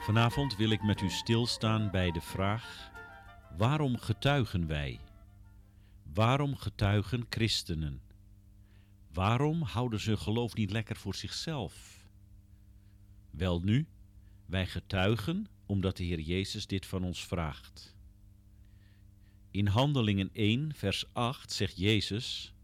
Vanavond 0.00 0.56
wil 0.56 0.70
ik 0.70 0.82
met 0.82 1.00
u 1.00 1.10
stilstaan 1.10 1.90
bij 1.90 2.10
de 2.10 2.20
vraag: 2.20 2.90
waarom 3.56 3.98
getuigen 3.98 4.66
wij? 4.66 5.00
Waarom 6.14 6.56
getuigen 6.56 7.26
christenen? 7.30 8.00
Waarom 9.12 9.62
houden 9.62 10.00
ze 10.00 10.16
geloof 10.16 10.54
niet 10.54 10.70
lekker 10.70 10.96
voor 10.96 11.14
zichzelf? 11.14 11.95
Wel 13.36 13.60
nu, 13.60 13.86
wij 14.46 14.66
getuigen 14.66 15.46
omdat 15.66 15.96
de 15.96 16.04
Heer 16.04 16.20
Jezus 16.20 16.66
dit 16.66 16.86
van 16.86 17.04
ons 17.04 17.26
vraagt. 17.26 17.96
In 19.50 19.66
Handelingen 19.66 20.30
1, 20.32 20.74
vers 20.74 21.04
8 21.12 21.52
zegt 21.52 21.76
Jezus: 21.76 22.54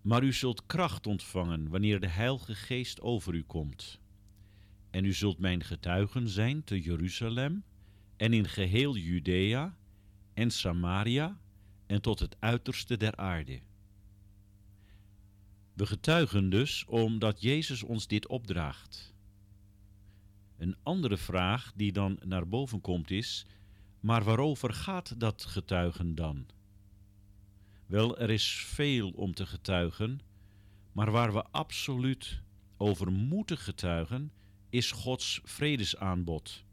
Maar 0.00 0.22
u 0.22 0.32
zult 0.32 0.66
kracht 0.66 1.06
ontvangen 1.06 1.68
wanneer 1.68 2.00
de 2.00 2.08
Heilige 2.08 2.54
Geest 2.54 3.00
over 3.00 3.34
u 3.34 3.42
komt. 3.42 4.00
En 4.90 5.04
u 5.04 5.12
zult 5.12 5.38
mijn 5.38 5.64
getuigen 5.64 6.28
zijn 6.28 6.64
te 6.64 6.80
Jeruzalem 6.80 7.64
en 8.16 8.32
in 8.32 8.48
geheel 8.48 8.96
Judea 8.96 9.76
en 10.34 10.50
Samaria 10.50 11.40
en 11.86 12.02
tot 12.02 12.18
het 12.18 12.36
uiterste 12.38 12.96
der 12.96 13.16
aarde. 13.16 13.60
We 15.72 15.86
getuigen 15.86 16.50
dus 16.50 16.84
omdat 16.84 17.42
Jezus 17.42 17.82
ons 17.82 18.06
dit 18.06 18.26
opdraagt. 18.26 19.14
Een 20.56 20.76
andere 20.82 21.16
vraag 21.16 21.72
die 21.74 21.92
dan 21.92 22.18
naar 22.24 22.48
boven 22.48 22.80
komt 22.80 23.10
is: 23.10 23.46
maar 24.00 24.24
waarover 24.24 24.72
gaat 24.72 25.20
dat 25.20 25.44
getuigen 25.44 26.14
dan? 26.14 26.46
Wel, 27.86 28.18
er 28.18 28.30
is 28.30 28.64
veel 28.66 29.10
om 29.10 29.34
te 29.34 29.46
getuigen, 29.46 30.20
maar 30.92 31.10
waar 31.10 31.32
we 31.32 31.42
absoluut 31.42 32.40
over 32.76 33.12
moeten 33.12 33.58
getuigen, 33.58 34.32
is 34.70 34.90
Gods 34.90 35.40
vredesaanbod. 35.44 36.64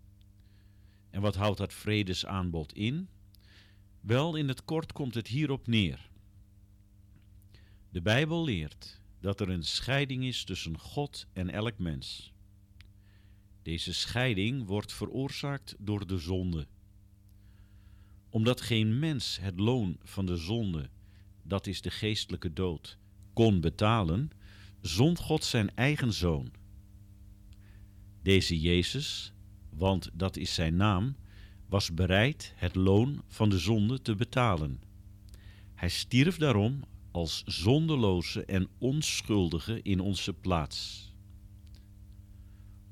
En 1.10 1.22
wat 1.22 1.36
houdt 1.36 1.58
dat 1.58 1.74
vredesaanbod 1.74 2.74
in? 2.74 3.10
Wel, 4.00 4.36
in 4.36 4.48
het 4.48 4.66
kort 4.66 4.92
komt 4.92 5.14
het 5.14 5.28
hierop 5.28 5.68
neer. 5.68 6.10
De 7.90 8.02
Bijbel 8.02 8.44
leert 8.44 9.02
dat 9.20 9.40
er 9.40 9.50
een 9.50 9.64
scheiding 9.64 10.24
is 10.24 10.44
tussen 10.44 10.80
God 10.80 11.28
en 11.34 11.50
elk 11.50 11.78
mens. 11.78 12.33
Deze 13.64 13.94
scheiding 13.94 14.66
wordt 14.66 14.94
veroorzaakt 14.94 15.76
door 15.80 16.08
de 16.08 16.18
zonde. 16.18 16.68
Omdat 18.30 18.62
geen 18.62 19.00
mens 19.00 19.38
het 19.42 19.60
loon 19.60 19.98
van 20.04 20.26
de 20.26 20.38
zonde, 20.38 20.90
dat 21.44 21.68
is 21.68 21.82
de 21.82 21.92
geestelijke 21.92 22.54
dood, 22.54 22.98
kon 23.34 23.62
betalen, 23.62 24.30
zond 24.82 25.20
God 25.20 25.44
zijn 25.44 25.76
eigen 25.76 26.14
zoon. 26.14 26.52
Deze 28.22 28.60
Jezus, 28.60 29.34
want 29.70 30.10
dat 30.14 30.38
is 30.38 30.54
zijn 30.54 30.76
naam, 30.76 31.16
was 31.70 31.94
bereid 31.94 32.54
het 32.56 32.76
loon 32.76 33.24
van 33.28 33.50
de 33.50 33.60
zonde 33.60 34.02
te 34.02 34.16
betalen. 34.16 34.82
Hij 35.76 35.90
stierf 35.90 36.38
daarom 36.38 36.84
als 37.12 37.44
zondeloze 37.46 38.46
en 38.46 38.68
onschuldige 38.78 39.82
in 39.82 40.00
onze 40.00 40.34
plaats. 40.34 41.13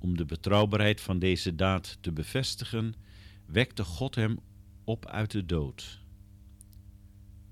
Om 0.01 0.17
de 0.17 0.25
betrouwbaarheid 0.25 1.01
van 1.01 1.19
deze 1.19 1.55
daad 1.55 1.97
te 2.01 2.11
bevestigen, 2.11 2.95
wekte 3.45 3.83
God 3.83 4.15
hem 4.15 4.39
op 4.83 5.05
uit 5.05 5.31
de 5.31 5.45
dood. 5.45 5.99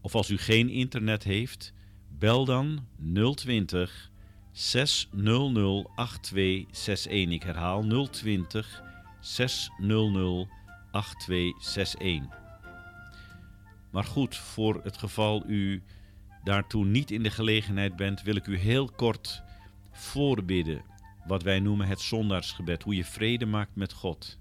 Of 0.01 0.15
als 0.15 0.31
u 0.31 0.39
geen 0.39 0.69
internet 0.69 1.25
heeft, 1.25 1.73
bel 2.19 2.45
dan 2.45 2.87
020 3.35 4.11
600 4.53 5.89
8261. 5.95 7.35
Ik 7.35 7.43
herhaal 7.43 8.07
020 8.11 8.83
600 9.21 10.49
8261. 10.91 12.39
Maar 13.91 14.05
goed, 14.05 14.37
voor 14.37 14.81
het 14.83 14.97
geval 14.97 15.45
u 15.47 15.83
daartoe 16.45 16.85
niet 16.85 17.11
in 17.11 17.23
de 17.23 17.31
gelegenheid 17.31 17.97
bent, 17.97 18.23
wil 18.23 18.37
ik 18.37 18.47
u 18.47 18.59
heel 18.59 18.91
kort 18.91 19.43
voorbidden. 19.93 20.83
Wat 21.27 21.43
wij 21.43 21.61
noemen 21.61 21.87
het 21.87 22.01
zondaarsgebed, 22.01 22.83
hoe 22.83 22.95
je 22.95 23.05
vrede 23.05 23.47
maakt 23.47 23.77
met 23.77 23.93
God. 23.93 24.39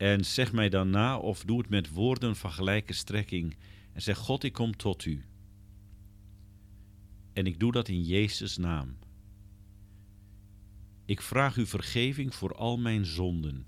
En 0.00 0.24
zeg 0.24 0.52
mij 0.52 0.68
dan 0.68 0.90
na 0.90 1.18
of 1.18 1.44
doe 1.44 1.58
het 1.58 1.68
met 1.68 1.90
woorden 1.90 2.36
van 2.36 2.52
gelijke 2.52 2.92
strekking. 2.92 3.56
En 3.92 4.02
zeg: 4.02 4.18
God, 4.18 4.44
ik 4.44 4.52
kom 4.52 4.76
tot 4.76 5.04
u. 5.04 5.24
En 7.32 7.46
ik 7.46 7.60
doe 7.60 7.72
dat 7.72 7.88
in 7.88 8.02
Jezus' 8.02 8.56
naam. 8.56 8.98
Ik 11.04 11.20
vraag 11.20 11.56
u 11.56 11.66
vergeving 11.66 12.34
voor 12.34 12.54
al 12.54 12.78
mijn 12.78 13.04
zonden. 13.04 13.66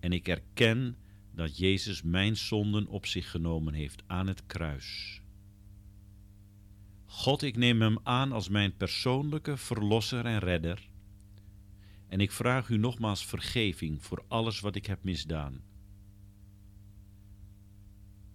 En 0.00 0.12
ik 0.12 0.28
erken 0.28 0.96
dat 1.34 1.58
Jezus 1.58 2.02
mijn 2.02 2.36
zonden 2.36 2.86
op 2.86 3.06
zich 3.06 3.30
genomen 3.30 3.74
heeft 3.74 4.02
aan 4.06 4.26
het 4.26 4.46
kruis. 4.46 5.20
God, 7.04 7.42
ik 7.42 7.56
neem 7.56 7.80
Hem 7.80 7.98
aan 8.02 8.32
als 8.32 8.48
mijn 8.48 8.76
persoonlijke 8.76 9.56
verlosser 9.56 10.24
en 10.24 10.38
redder. 10.38 10.88
En 12.08 12.20
ik 12.20 12.30
vraag 12.30 12.68
U 12.68 12.76
nogmaals 12.76 13.26
vergeving 13.26 14.02
voor 14.02 14.24
alles 14.28 14.60
wat 14.60 14.76
ik 14.76 14.86
heb 14.86 15.02
misdaan. 15.02 15.62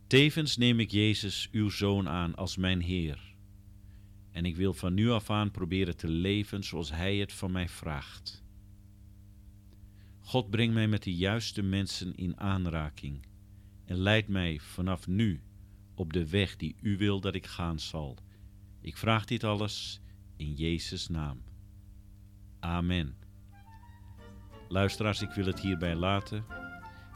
Tevens 0.07 0.57
neem 0.57 0.79
ik 0.79 0.91
Jezus, 0.91 1.49
uw 1.51 1.69
Zoon, 1.69 2.09
aan 2.09 2.35
als 2.35 2.57
mijn 2.57 2.81
Heer. 2.81 3.35
En 4.31 4.45
ik 4.45 4.55
wil 4.55 4.73
van 4.73 4.93
nu 4.93 5.09
af 5.09 5.29
aan 5.29 5.51
proberen 5.51 5.97
te 5.97 6.07
leven 6.07 6.63
zoals 6.63 6.91
Hij 6.91 7.17
het 7.17 7.33
van 7.33 7.51
mij 7.51 7.69
vraagt. 7.69 8.43
God 10.19 10.49
brengt 10.49 10.73
mij 10.73 10.87
met 10.87 11.03
de 11.03 11.15
juiste 11.15 11.61
mensen 11.61 12.15
in 12.15 12.39
aanraking 12.39 13.25
en 13.85 13.97
leidt 13.97 14.27
mij 14.27 14.59
vanaf 14.59 15.07
nu 15.07 15.41
op 15.95 16.13
de 16.13 16.29
weg 16.29 16.55
die 16.55 16.75
U 16.81 16.97
wil 16.97 17.19
dat 17.19 17.35
ik 17.35 17.45
gaan 17.45 17.79
zal. 17.79 18.17
Ik 18.81 18.97
vraag 18.97 19.25
dit 19.25 19.43
alles 19.43 20.01
in 20.35 20.53
Jezus' 20.53 21.07
naam. 21.07 21.43
Amen. 22.59 23.20
Luisteraars, 24.71 25.21
ik 25.21 25.31
wil 25.31 25.45
het 25.45 25.59
hierbij 25.59 25.95
laten. 25.95 26.45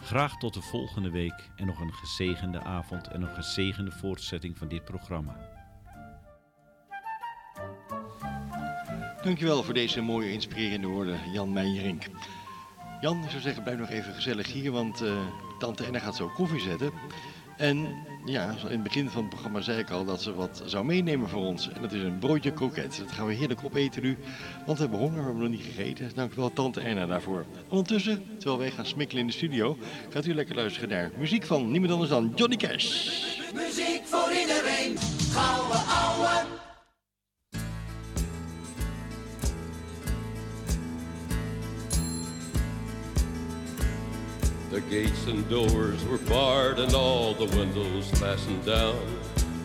Graag 0.02 0.38
tot 0.38 0.54
de 0.54 0.62
volgende 0.62 1.10
week 1.10 1.50
en 1.56 1.66
nog 1.66 1.80
een 1.80 1.94
gezegende 1.94 2.64
avond 2.64 3.08
en 3.08 3.22
een 3.22 3.36
gezegende 3.36 3.92
voortzetting 3.92 4.58
van 4.58 4.68
dit 4.68 4.84
programma. 4.84 5.38
Dankjewel 9.24 9.64
voor 9.64 9.74
deze 9.74 10.02
mooie 10.02 10.32
inspirerende 10.32 10.88
woorden, 10.88 11.32
Jan 11.32 11.54
Meijerink. 11.54 12.04
Jan, 13.02 13.24
ik 13.24 13.30
zou 13.30 13.42
zeggen, 13.42 13.64
blijf 13.64 13.80
nog 13.80 13.90
even 13.90 14.14
gezellig 14.14 14.52
hier, 14.52 14.72
want 14.72 15.02
eh, 15.02 15.28
tante 15.60 15.86
Enna 15.86 16.00
gaat 16.00 16.16
zo 16.16 16.28
koffie 16.28 16.62
zetten. 16.62 16.92
En 17.58 17.88
ja, 18.26 18.50
in 18.50 18.68
het 18.68 18.84
begin 18.84 19.10
van 19.10 19.22
het 19.22 19.30
programma 19.30 19.62
zei 19.62 19.80
ik 19.80 19.90
al 19.90 20.06
dat 20.06 20.22
ze 20.22 20.34
wat 20.34 20.64
zou 20.66 20.86
meenemen 20.86 21.30
voor 21.30 21.42
ons. 21.42 21.70
En 21.70 21.82
dat 21.82 21.92
is 21.92 22.02
een 22.02 22.20
broodje 22.20 22.54
kroket. 22.54 22.98
Dat 22.98 23.12
gaan 23.12 23.28
we 23.28 23.34
heerlijk 23.34 23.64
opeten 23.64 24.02
nu, 24.02 24.18
want 24.66 24.78
we 24.78 24.84
hebben 24.84 25.00
honger, 25.00 25.18
we 25.18 25.24
hebben 25.24 25.42
nog 25.42 25.50
niet 25.50 25.66
gegeten. 25.76 26.12
Dankjewel 26.16 26.54
tante 26.54 26.82
Enna 26.82 27.06
daarvoor. 27.06 27.46
Ondertussen, 27.70 28.24
terwijl 28.38 28.58
wij 28.58 28.72
gaan 28.72 28.86
smikkelen 28.86 29.22
in 29.22 29.28
de 29.28 29.34
studio, 29.34 29.78
gaat 30.10 30.26
u 30.26 30.34
lekker 30.34 30.56
luisteren 30.56 30.90
naar 30.90 31.12
muziek 31.18 31.46
van 31.46 31.72
niemand 31.72 31.92
anders 31.92 32.10
dan 32.10 32.32
Johnny 32.36 32.56
Cash. 32.56 33.10
Muziek 33.54 34.02
voor 34.06 34.32
iedereen, 34.32 34.98
gouden 35.32 35.86
ouwe. 35.88 36.45
The 44.76 44.82
gates 44.82 45.28
and 45.28 45.48
doors 45.50 46.04
were 46.04 46.18
barred 46.18 46.80
and 46.80 46.94
all 46.94 47.34
the 47.34 47.46
windows 47.58 48.12
fastened 48.20 48.66
down. 48.66 49.00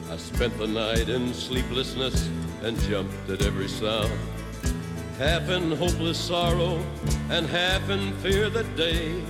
I 0.08 0.16
spent 0.16 0.56
the 0.56 0.68
night 0.68 1.08
in 1.08 1.34
sleeplessness 1.34 2.30
and 2.62 2.78
jumped 2.82 3.28
at 3.28 3.42
every 3.42 3.66
sound. 3.66 4.12
Half 5.18 5.48
in 5.48 5.72
hopeless 5.72 6.16
sorrow 6.16 6.80
and 7.28 7.44
half 7.44 7.90
in 7.90 8.12
fear 8.18 8.50
that 8.50 8.76
day 8.76 9.20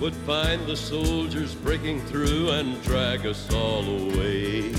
would 0.00 0.14
find 0.24 0.66
the 0.66 0.74
soldiers 0.74 1.54
breaking 1.54 2.00
through 2.06 2.52
and 2.52 2.82
drag 2.82 3.26
us 3.26 3.52
all 3.52 3.84
away. 3.84 4.72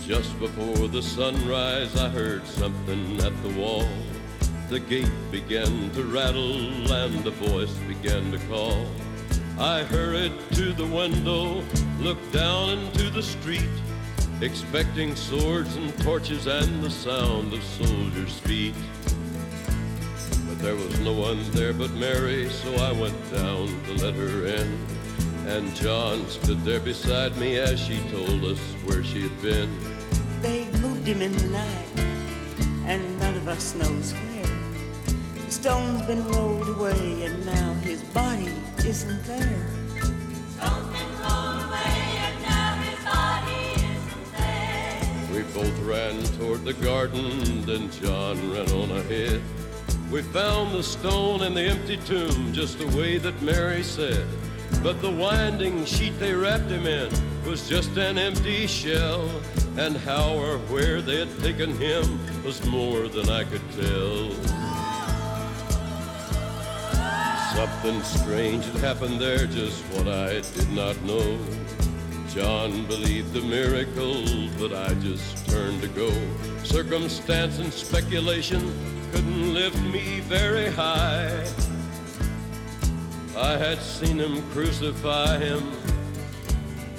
Just 0.00 0.38
before 0.38 0.88
the 0.88 1.02
sunrise, 1.02 1.94
I 1.94 2.08
heard 2.08 2.46
something 2.46 3.20
at 3.20 3.42
the 3.42 3.50
wall. 3.50 3.86
The 4.68 4.80
gate 4.80 5.10
began 5.30 5.90
to 5.92 6.02
rattle 6.04 6.92
and 6.92 7.26
a 7.26 7.30
voice 7.30 7.72
began 7.88 8.30
to 8.32 8.38
call. 8.50 8.84
I 9.58 9.82
hurried 9.84 10.34
to 10.52 10.74
the 10.74 10.84
window, 10.84 11.64
looked 12.00 12.30
down 12.34 12.78
into 12.78 13.08
the 13.08 13.22
street, 13.22 13.70
expecting 14.42 15.16
swords 15.16 15.74
and 15.76 15.98
torches 16.00 16.46
and 16.46 16.82
the 16.82 16.90
sound 16.90 17.54
of 17.54 17.64
soldiers' 17.64 18.38
feet. 18.40 18.74
But 20.46 20.58
there 20.58 20.76
was 20.76 21.00
no 21.00 21.14
one 21.14 21.50
there 21.52 21.72
but 21.72 21.90
Mary, 21.92 22.50
so 22.50 22.74
I 22.74 22.92
went 22.92 23.32
down 23.32 23.68
to 23.84 24.04
let 24.04 24.12
her 24.16 24.48
in. 24.48 24.86
And 25.46 25.74
John 25.76 26.28
stood 26.28 26.62
there 26.62 26.80
beside 26.80 27.34
me 27.38 27.56
as 27.56 27.80
she 27.80 28.00
told 28.10 28.44
us 28.44 28.60
where 28.84 29.02
she 29.02 29.22
had 29.22 29.40
been. 29.40 29.70
They 30.42 30.66
moved 30.82 31.06
him 31.06 31.22
in 31.22 31.34
the 31.34 31.48
night, 31.48 31.88
and 32.84 33.18
none 33.18 33.34
of 33.34 33.48
us 33.48 33.74
knows 33.74 34.12
where. 34.12 34.27
The 35.58 35.70
stone's 35.70 36.02
been 36.02 36.24
rolled 36.28 36.68
away, 36.68 37.24
and 37.24 37.44
now 37.44 37.72
his 37.82 38.00
body 38.14 38.48
isn't 38.86 39.24
there. 39.24 39.66
We 45.32 45.42
both 45.52 45.76
ran 45.80 46.22
toward 46.38 46.64
the 46.64 46.74
garden, 46.74 47.66
then 47.66 47.90
John 47.90 48.52
ran 48.52 48.70
on 48.70 48.92
ahead. 48.98 49.42
We 50.12 50.22
found 50.22 50.74
the 50.74 50.82
stone 50.84 51.42
and 51.42 51.56
the 51.56 51.62
empty 51.62 51.96
tomb 51.96 52.52
just 52.52 52.78
the 52.78 52.86
way 52.96 53.18
that 53.18 53.42
Mary 53.42 53.82
said. 53.82 54.28
But 54.80 55.02
the 55.02 55.10
winding 55.10 55.86
sheet 55.86 56.20
they 56.20 56.34
wrapped 56.34 56.70
him 56.70 56.86
in 56.86 57.10
was 57.44 57.68
just 57.68 57.96
an 57.96 58.16
empty 58.16 58.68
shell. 58.68 59.28
And 59.76 59.96
how 59.96 60.34
or 60.34 60.58
where 60.70 61.02
they 61.02 61.18
had 61.18 61.36
taken 61.40 61.76
him 61.78 62.20
was 62.44 62.64
more 62.66 63.08
than 63.08 63.28
I 63.28 63.42
could 63.42 63.68
tell. 63.72 64.67
Something 67.58 68.00
strange 68.04 68.64
had 68.66 68.76
happened 68.76 69.20
there, 69.20 69.44
just 69.44 69.82
what 69.86 70.06
I 70.06 70.34
did 70.34 70.70
not 70.70 70.94
know. 71.02 71.36
John 72.28 72.86
believed 72.86 73.32
the 73.32 73.40
miracle, 73.40 74.22
but 74.60 74.72
I 74.72 74.94
just 75.00 75.44
turned 75.48 75.82
to 75.82 75.88
go. 75.88 76.08
Circumstance 76.62 77.58
and 77.58 77.72
speculation 77.72 78.60
couldn't 79.10 79.54
lift 79.54 79.76
me 79.92 80.20
very 80.20 80.70
high. 80.70 81.44
I 83.36 83.56
had 83.56 83.82
seen 83.82 84.20
him 84.20 84.48
crucify 84.52 85.38
him, 85.38 85.72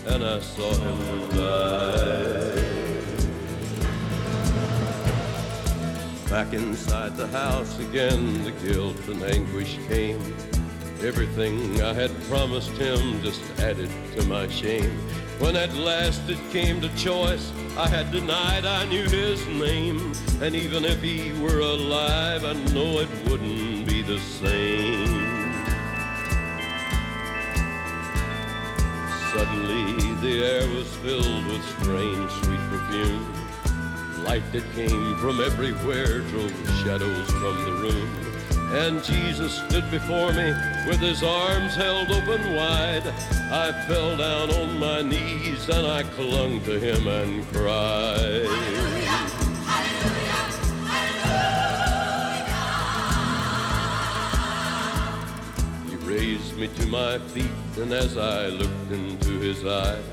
and 0.07 0.26
I 0.26 0.41
saw 0.41 0.74
him 0.74 1.30
die. 1.38 2.80
Back 6.30 6.51
inside 6.51 7.16
the 7.16 7.28
house 7.28 7.80
again, 7.80 8.43
the 8.43 8.51
guilt 8.51 9.07
and 9.07 9.24
anguish 9.24 9.80
came. 9.88 10.20
Everything 11.02 11.82
I 11.82 11.93
had 11.93 12.12
promised 12.24 12.72
him 12.72 13.22
just 13.22 13.41
added 13.62 13.89
to 14.18 14.26
my 14.26 14.50
shame. 14.50 14.91
When 15.39 15.56
at 15.56 15.74
last 15.74 16.30
it 16.30 16.38
came 16.52 16.82
to 16.82 16.93
choice, 16.97 17.54
I 17.78 17.88
had 17.88 18.12
denied 18.12 18.66
I 18.66 18.84
knew 18.84 19.04
his 19.04 19.47
name. 19.47 20.12
And 20.41 20.54
even 20.54 20.84
if 20.84 21.02
he 21.02 21.32
were 21.41 21.62
alive, 21.62 22.43
I 22.43 22.52
know 22.74 23.00
it 23.00 23.08
wouldn't 23.30 23.88
be 23.88 24.02
the 24.02 24.20
same. 24.20 25.39
Suddenly 29.32 30.16
the 30.16 30.43
air 30.43 30.68
was 30.76 30.93
filled 30.97 31.45
with 31.45 31.64
strange 31.80 32.30
sweet 32.43 32.60
perfume. 32.70 34.26
Light 34.26 34.43
that 34.52 34.70
came 34.76 35.16
from 35.20 35.39
everywhere 35.39 36.20
drove 36.20 36.52
shadows 36.84 37.30
from 37.32 37.64
the 37.64 37.72
room. 37.72 38.29
And 38.72 39.04
Jesus 39.04 39.54
stood 39.54 39.90
before 39.90 40.32
me 40.32 40.54
with 40.88 41.00
his 41.00 41.24
arms 41.24 41.74
held 41.76 42.12
open 42.12 42.54
wide. 42.54 43.02
I 43.52 43.72
fell 43.88 44.16
down 44.16 44.52
on 44.52 44.78
my 44.78 45.02
knees 45.02 45.68
and 45.70 45.88
I 45.88 46.04
clung 46.04 46.62
to 46.66 46.80
him 46.80 47.08
and 47.08 47.44
cried. 47.48 48.46
He 55.90 55.96
raised 56.06 56.56
me 56.56 56.68
to 56.68 56.86
my 56.86 57.18
feet, 57.18 57.46
and 57.78 57.92
as 57.92 58.18
I 58.20 58.50
looked 58.50 58.92
into 58.92 59.40
his 59.40 59.66
eyes, 59.66 60.04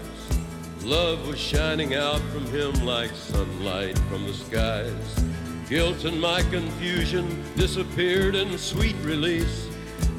love 0.83 1.29
was 1.29 1.39
shining 1.39 1.95
out 1.95 2.23
from 2.33 2.47
him 2.47 2.73
like 2.87 3.11
sunlight 3.11 3.99
from 4.09 4.27
the 4.27 4.33
skies. 4.33 5.36
Guilt 5.69 6.05
and 6.05 6.21
my 6.21 6.43
confusion 6.43 7.43
disappeared 7.57 8.37
in 8.37 8.57
sweet 8.57 8.95
release, 9.03 9.69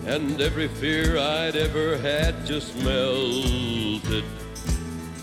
and 0.06 0.42
every 0.42 0.68
fear 0.68 1.18
I'd 1.18 1.56
ever 1.56 1.98
had 1.98 2.46
just 2.46 2.76
melted 2.84 4.26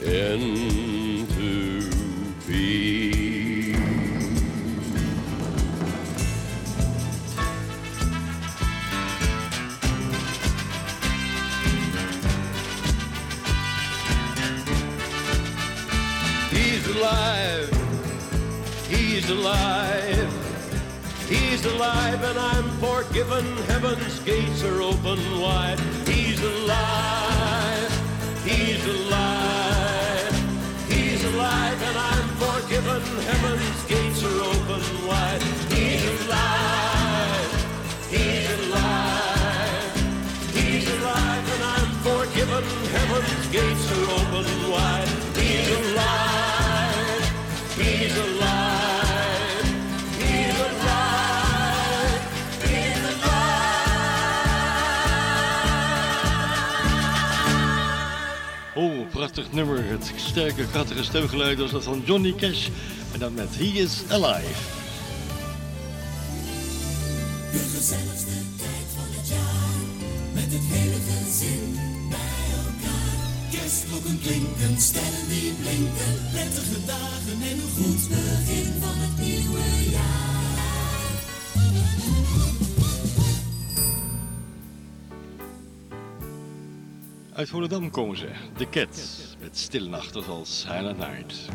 into 0.00 1.90
peace. 2.46 3.76
He's 16.50 16.86
alive. 16.96 17.83
He's 19.24 19.38
alive. 19.38 20.32
He's 21.30 21.64
alive 21.64 22.22
and 22.22 22.38
I'm 22.38 22.68
forgiven. 22.72 23.46
Heaven's 23.68 24.20
gates 24.20 24.62
are 24.62 24.82
open 24.82 25.18
wide. 25.40 25.80
He's 26.06 26.42
alive. 26.42 27.90
He's 28.44 28.84
alive. 28.84 30.36
He's 30.90 31.24
alive 31.24 31.82
and 31.88 31.96
I'm 31.96 32.28
forgiven. 32.36 33.00
Heaven's 33.24 33.84
gates 33.86 34.22
are 34.24 34.40
open 34.42 34.82
wide. 35.08 35.42
He's 35.72 36.04
alive. 36.04 37.52
He's 38.10 38.50
alive. 38.58 39.96
He's 40.52 40.86
alive 40.98 41.46
and 41.54 41.62
I'm 41.76 41.90
forgiven. 42.04 42.64
Heaven's 42.92 43.46
gates 43.48 43.90
are 43.90 44.02
open 44.02 44.13
prachtig 59.24 59.52
nummer. 59.52 59.84
Het 59.84 60.12
sterke, 60.16 60.66
krachtige 60.66 61.04
stemgeluid 61.04 61.58
was 61.58 61.70
dat 61.70 61.84
van 61.84 62.02
Johnny 62.04 62.34
Cash. 62.34 62.68
En 63.12 63.18
dan 63.18 63.34
met 63.34 63.48
He 63.56 63.64
is 63.64 64.02
Alive. 64.08 64.60
De 67.52 67.62
gezelligste 67.74 68.36
tijd 68.62 68.86
van 68.96 69.08
het 69.16 69.28
jaar. 69.28 69.78
Met 70.32 70.50
het 70.56 70.66
hele 70.74 71.00
gezin 71.08 71.74
bij 72.08 72.44
elkaar. 72.64 73.26
Kerstklokken 73.50 74.20
klinken, 74.22 74.80
sterren 74.80 75.28
die 75.28 75.52
blinken. 75.60 76.14
Prettige 76.32 76.80
dagen 76.86 77.38
en 77.50 77.58
een 77.64 77.72
goed 77.76 78.02
begin 78.08 78.72
van 78.80 78.96
het 79.02 79.03
Uit 87.34 87.48
Volendam 87.48 87.90
komen 87.90 88.16
ze. 88.16 88.28
The 88.56 88.68
Cats. 88.68 89.36
Met 89.40 89.58
Stille 89.58 89.88
Nacht 89.88 90.28
als 90.28 90.60
Silent 90.60 90.98
Night. 90.98 91.48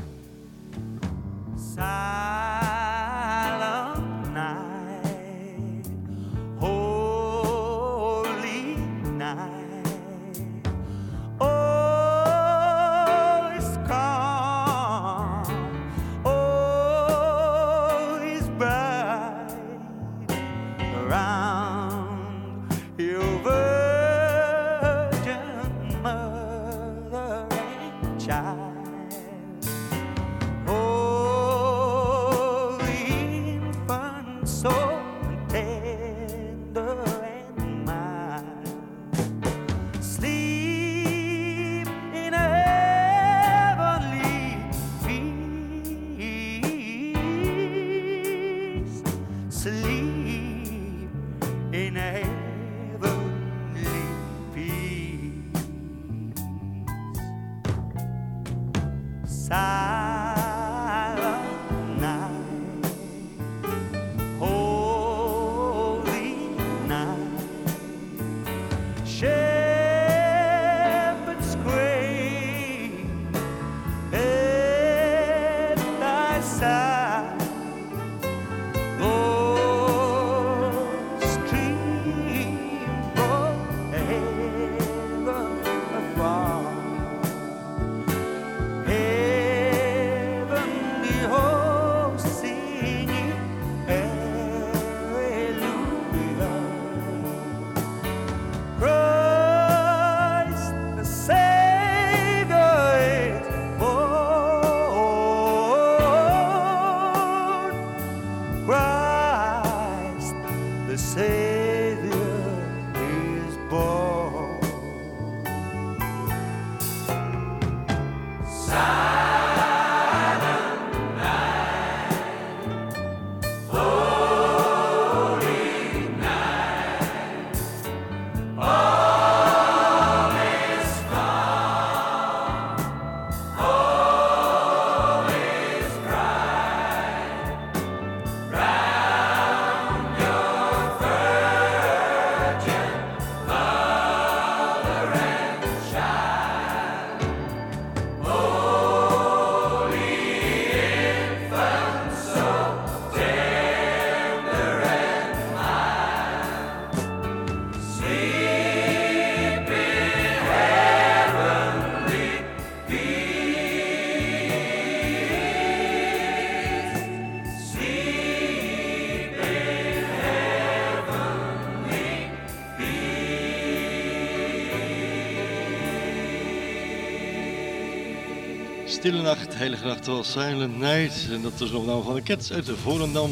Stille 179.00 179.22
Nacht, 179.22 179.56
Heilige 179.56 179.86
Nacht 179.86 180.08
was 180.08 180.32
Silent 180.32 180.78
Night. 180.78 181.28
En 181.32 181.42
dat 181.42 181.62
is 181.62 181.72
nog 181.72 181.86
nou 181.86 182.04
van 182.04 182.16
de 182.16 182.24
Cats 182.24 182.52
uit 182.54 182.66
de 182.66 182.78
Volendam. 182.78 183.32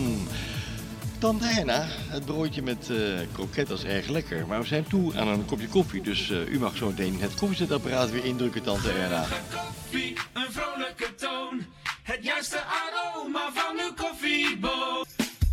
Tante 1.18 1.46
Erna, 1.46 1.86
het 1.90 2.26
broodje 2.26 2.62
met 2.62 2.90
eh 2.90 2.98
kroket 3.32 3.70
is 3.70 3.84
erg 3.84 4.08
lekker. 4.08 4.48
Maar 4.48 4.60
we 4.60 4.68
zijn 4.68 4.88
toe 4.88 5.18
aan 5.18 5.28
een 5.28 5.46
kopje 5.46 5.68
koffie. 5.68 6.02
Dus 6.02 6.30
eh, 6.30 6.52
u 6.52 6.60
mag 6.60 6.78
zo 6.78 6.88
meteen 6.88 7.20
het 7.20 7.36
koffiezetapparaat 7.36 8.12
weer 8.12 8.26
indrukken, 8.26 8.64
Tante 8.64 8.92
Erna. 8.92 9.26
koffie, 9.54 10.14
een 10.34 10.52
vrolijke 10.52 11.16
toon. 11.16 11.66
Het 12.04 12.24
juiste 12.24 12.60
aroma 12.64 13.50
van 13.54 13.76
uw 13.80 13.94
koffieboon. 13.94 15.06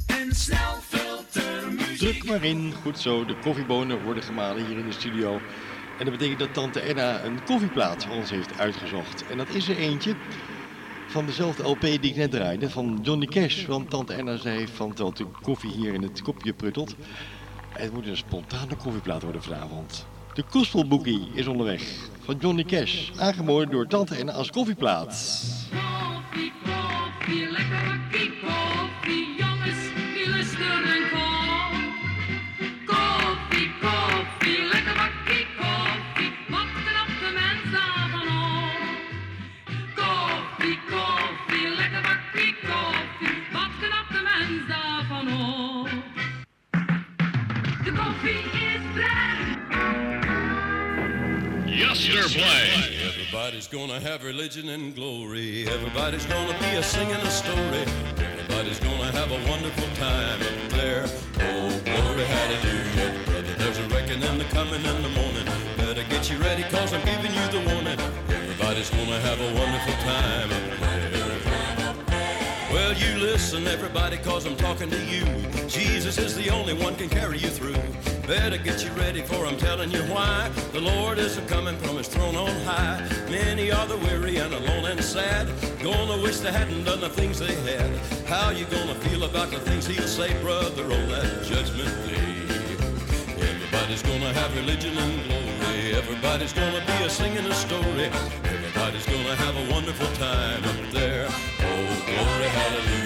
En 0.06 0.34
snel 0.34 0.78
filtermuziek. 0.88 1.98
Druk 1.98 2.24
maar 2.24 2.44
in. 2.44 2.72
Goed 2.82 2.98
zo, 2.98 3.24
de 3.24 3.36
koffiebonen 3.42 4.02
worden 4.02 4.22
gemalen 4.22 4.66
hier 4.66 4.78
in 4.78 4.86
de 4.86 4.92
studio. 4.92 5.40
En 5.98 6.04
dat 6.04 6.10
betekent 6.10 6.38
dat 6.38 6.54
tante 6.54 6.80
Erna 6.80 7.24
een 7.24 7.44
koffieplaat 7.44 8.04
voor 8.04 8.14
ons 8.14 8.30
heeft 8.30 8.58
uitgezocht. 8.58 9.26
En 9.26 9.36
dat 9.36 9.48
is 9.48 9.68
er 9.68 9.76
eentje 9.76 10.14
van 11.06 11.26
dezelfde 11.26 11.62
LP 11.62 11.80
die 11.80 11.98
ik 12.00 12.16
net 12.16 12.30
draaide, 12.30 12.70
van 12.70 12.98
Johnny 13.02 13.26
Cash. 13.26 13.66
Want 13.66 13.90
tante 13.90 14.12
Erna 14.12 14.36
zei 14.36 14.68
van 14.68 14.88
terwijl 14.88 15.14
de 15.14 15.26
koffie 15.42 15.70
hier 15.70 15.94
in 15.94 16.02
het 16.02 16.22
kopje 16.22 16.52
pruttelt. 16.52 16.94
Het 17.68 17.92
moet 17.92 18.06
een 18.06 18.16
spontane 18.16 18.76
koffieplaat 18.76 19.22
worden 19.22 19.42
vanavond. 19.42 20.06
De 20.34 20.44
Gospel 20.48 20.86
Boogie 20.86 21.28
is 21.34 21.46
onderweg 21.46 21.82
van 22.20 22.36
Johnny 22.40 22.64
Cash. 22.64 23.10
Aangeboden 23.16 23.70
door 23.70 23.86
tante 23.86 24.14
Erna 24.14 24.32
als 24.32 24.50
koffieplaat. 24.50 25.42
Everybody's 52.16 53.66
gonna 53.66 53.98
have 53.98 54.22
religion 54.22 54.68
and 54.68 54.94
glory. 54.94 55.66
Everybody's 55.68 56.24
gonna 56.26 56.56
be 56.60 56.76
a 56.76 56.82
singing 56.82 57.16
a 57.16 57.30
story. 57.30 57.84
Everybody's 58.18 58.78
gonna 58.78 59.10
have 59.10 59.32
a 59.32 59.50
wonderful 59.50 59.88
time 59.96 60.40
up 60.40 60.70
there. 60.70 61.06
Oh, 61.40 61.80
glory, 61.84 62.24
hallelujah. 62.24 63.24
Brother, 63.24 63.54
there's 63.58 63.78
a 63.78 63.88
reckoning 63.88 64.38
the 64.38 64.44
coming 64.44 64.84
in 64.84 65.02
the 65.02 65.08
morning. 65.08 65.44
Better 65.76 66.04
get 66.04 66.30
you 66.30 66.38
ready, 66.38 66.62
cause 66.62 66.92
I'm 66.92 67.04
giving 67.04 67.34
you 67.34 67.46
the 67.50 67.68
warning. 67.72 67.98
Everybody's 68.28 68.90
gonna 68.90 69.18
have 69.18 69.40
a 69.40 69.52
wonderful 69.58 69.94
time 70.04 70.52
up 70.52 70.78
there. 70.78 71.34
Well, 72.72 72.92
you 72.92 73.18
listen, 73.18 73.66
everybody, 73.66 74.18
cause 74.18 74.46
I'm 74.46 74.56
talking 74.56 74.88
to 74.88 75.04
you. 75.06 75.24
Jesus 75.66 76.18
is 76.18 76.36
the 76.36 76.50
only 76.50 76.74
one 76.74 76.94
can 76.94 77.08
carry 77.08 77.38
you 77.38 77.48
through. 77.48 77.74
Better 78.26 78.56
get 78.56 78.82
you 78.82 78.90
ready, 78.92 79.20
for 79.20 79.44
I'm 79.44 79.58
telling 79.58 79.90
you 79.90 80.00
why. 80.04 80.50
The 80.72 80.80
Lord 80.80 81.18
is 81.18 81.36
a 81.36 81.42
coming 81.42 81.76
from 81.76 81.98
his 81.98 82.08
throne 82.08 82.34
on 82.36 82.48
high. 82.64 83.06
Many 83.28 83.70
are 83.70 83.86
the 83.86 83.98
weary 83.98 84.38
and 84.38 84.54
alone 84.54 84.86
and 84.86 85.04
sad. 85.04 85.46
Gonna 85.82 86.22
wish 86.22 86.38
they 86.38 86.50
hadn't 86.50 86.84
done 86.84 87.00
the 87.00 87.10
things 87.10 87.38
they 87.38 87.54
had. 87.54 87.90
How 88.26 88.48
you 88.48 88.64
gonna 88.64 88.94
feel 88.94 89.24
about 89.24 89.50
the 89.50 89.60
things 89.60 89.86
he'll 89.86 90.08
say, 90.08 90.32
brother, 90.40 90.84
on 90.84 91.08
that 91.10 91.44
judgment 91.44 91.92
day? 92.08 93.44
Everybody's 93.44 94.02
gonna 94.02 94.32
have 94.32 94.56
religion 94.56 94.96
and 94.96 95.24
glory. 95.24 95.94
Everybody's 95.94 96.54
gonna 96.54 96.82
be 96.86 97.04
a 97.04 97.10
singing 97.10 97.44
a 97.44 97.52
story. 97.52 98.08
Everybody's 98.44 99.04
gonna 99.04 99.36
have 99.36 99.54
a 99.54 99.70
wonderful 99.70 100.08
time 100.16 100.64
up 100.64 100.92
there. 100.92 101.26
Oh, 101.28 102.02
glory, 102.06 102.48
hallelujah. 102.48 103.03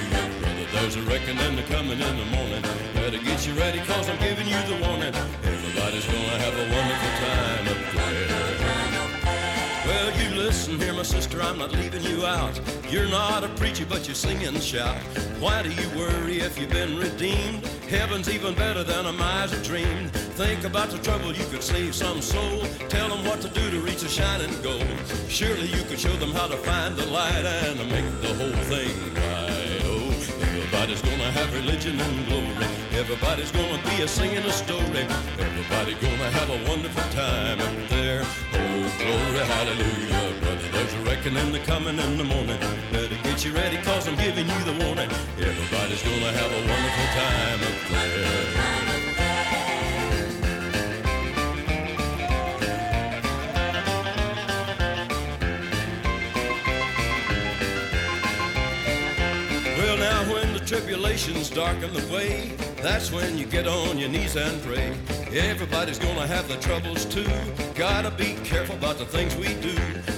There's 0.88 1.06
a 1.06 1.10
reckoning 1.10 1.54
the 1.54 1.62
coming 1.64 2.00
in 2.00 2.16
the 2.16 2.24
morning. 2.34 2.62
Better 2.94 3.18
get 3.18 3.46
you 3.46 3.52
ready, 3.52 3.78
cause 3.80 4.08
I'm 4.08 4.18
giving 4.20 4.46
you 4.46 4.56
the 4.62 4.82
warning. 4.86 5.14
Everybody's 5.44 6.06
gonna 6.06 6.38
have 6.40 6.54
a 6.54 6.64
wonderful 6.72 7.12
time 7.20 7.68
up 7.68 7.76
there. 7.92 8.48
Well, 9.84 10.10
you 10.18 10.34
listen 10.38 10.78
here, 10.78 10.94
my 10.94 11.02
sister, 11.02 11.42
I'm 11.42 11.58
not 11.58 11.72
leaving 11.72 12.02
you 12.04 12.24
out. 12.24 12.58
You're 12.88 13.06
not 13.10 13.44
a 13.44 13.48
preacher, 13.48 13.84
but 13.86 14.08
you 14.08 14.14
sing 14.14 14.42
and 14.44 14.62
shout. 14.62 14.96
Why 15.38 15.62
do 15.62 15.68
you 15.68 15.90
worry 15.90 16.38
if 16.38 16.58
you've 16.58 16.70
been 16.70 16.96
redeemed? 16.96 17.66
Heaven's 17.90 18.30
even 18.30 18.54
better 18.54 18.82
than 18.82 19.04
a 19.04 19.12
miser 19.12 19.62
dreamed. 19.62 20.10
Think 20.40 20.64
about 20.64 20.88
the 20.88 20.96
trouble 21.00 21.34
you 21.34 21.44
could 21.50 21.62
save 21.62 21.94
some 21.94 22.22
soul. 22.22 22.64
Tell 22.88 23.10
them 23.10 23.26
what 23.26 23.42
to 23.42 23.48
do 23.50 23.70
to 23.72 23.80
reach 23.80 24.04
a 24.04 24.08
shining 24.08 24.56
goal. 24.62 24.80
Surely 25.28 25.66
you 25.66 25.82
could 25.82 26.00
show 26.00 26.16
them 26.16 26.30
how 26.30 26.46
to 26.46 26.56
find 26.56 26.96
the 26.96 27.04
light 27.08 27.44
and 27.44 27.76
make 27.90 28.08
the 28.22 28.32
whole 28.42 28.64
thing 28.64 29.14
right. 29.16 29.47
Everybody's 30.78 31.10
gonna 31.10 31.32
have 31.32 31.54
religion 31.54 32.00
and 32.00 32.26
glory. 32.28 32.66
Everybody's 32.92 33.50
gonna 33.50 33.82
be 33.90 34.02
a 34.02 34.06
singing 34.06 34.44
a 34.44 34.52
story. 34.52 35.02
Everybody 35.36 35.94
gonna 35.94 36.30
have 36.30 36.50
a 36.50 36.70
wonderful 36.70 37.02
time 37.10 37.58
up 37.60 37.88
there. 37.88 38.22
Oh, 38.22 38.86
glory, 39.02 39.44
hallelujah, 39.44 40.40
brother. 40.40 40.68
There's 40.70 40.94
a 40.94 41.00
reckoning 41.00 41.50
the 41.50 41.58
coming 41.66 41.98
in 41.98 42.16
the 42.16 42.22
morning. 42.22 42.60
Better 42.92 43.18
get 43.24 43.44
you 43.44 43.52
ready, 43.54 43.78
cause 43.78 44.06
I'm 44.06 44.14
giving 44.14 44.46
you 44.46 44.60
the 44.70 44.84
warning. 44.84 45.10
Everybody's 45.36 46.02
gonna 46.04 46.30
have 46.30 46.52
a 46.52 46.62
wonderful 46.70 47.08
time 47.18 47.60
up 47.66 47.78
there. 47.90 48.87
Tribulations 60.68 61.48
darken 61.48 61.90
the 61.94 62.12
way, 62.12 62.52
that's 62.82 63.10
when 63.10 63.38
you 63.38 63.46
get 63.46 63.66
on 63.66 63.96
your 63.96 64.10
knees 64.10 64.36
and 64.36 64.62
pray. 64.62 64.94
Everybody's 65.32 65.98
gonna 65.98 66.26
have 66.26 66.46
the 66.46 66.56
troubles 66.56 67.06
too. 67.06 67.24
Gotta 67.74 68.10
be 68.10 68.34
careful 68.44 68.76
about 68.76 68.98
the 68.98 69.06
things 69.06 69.34
we 69.34 69.54
do. 69.62 69.74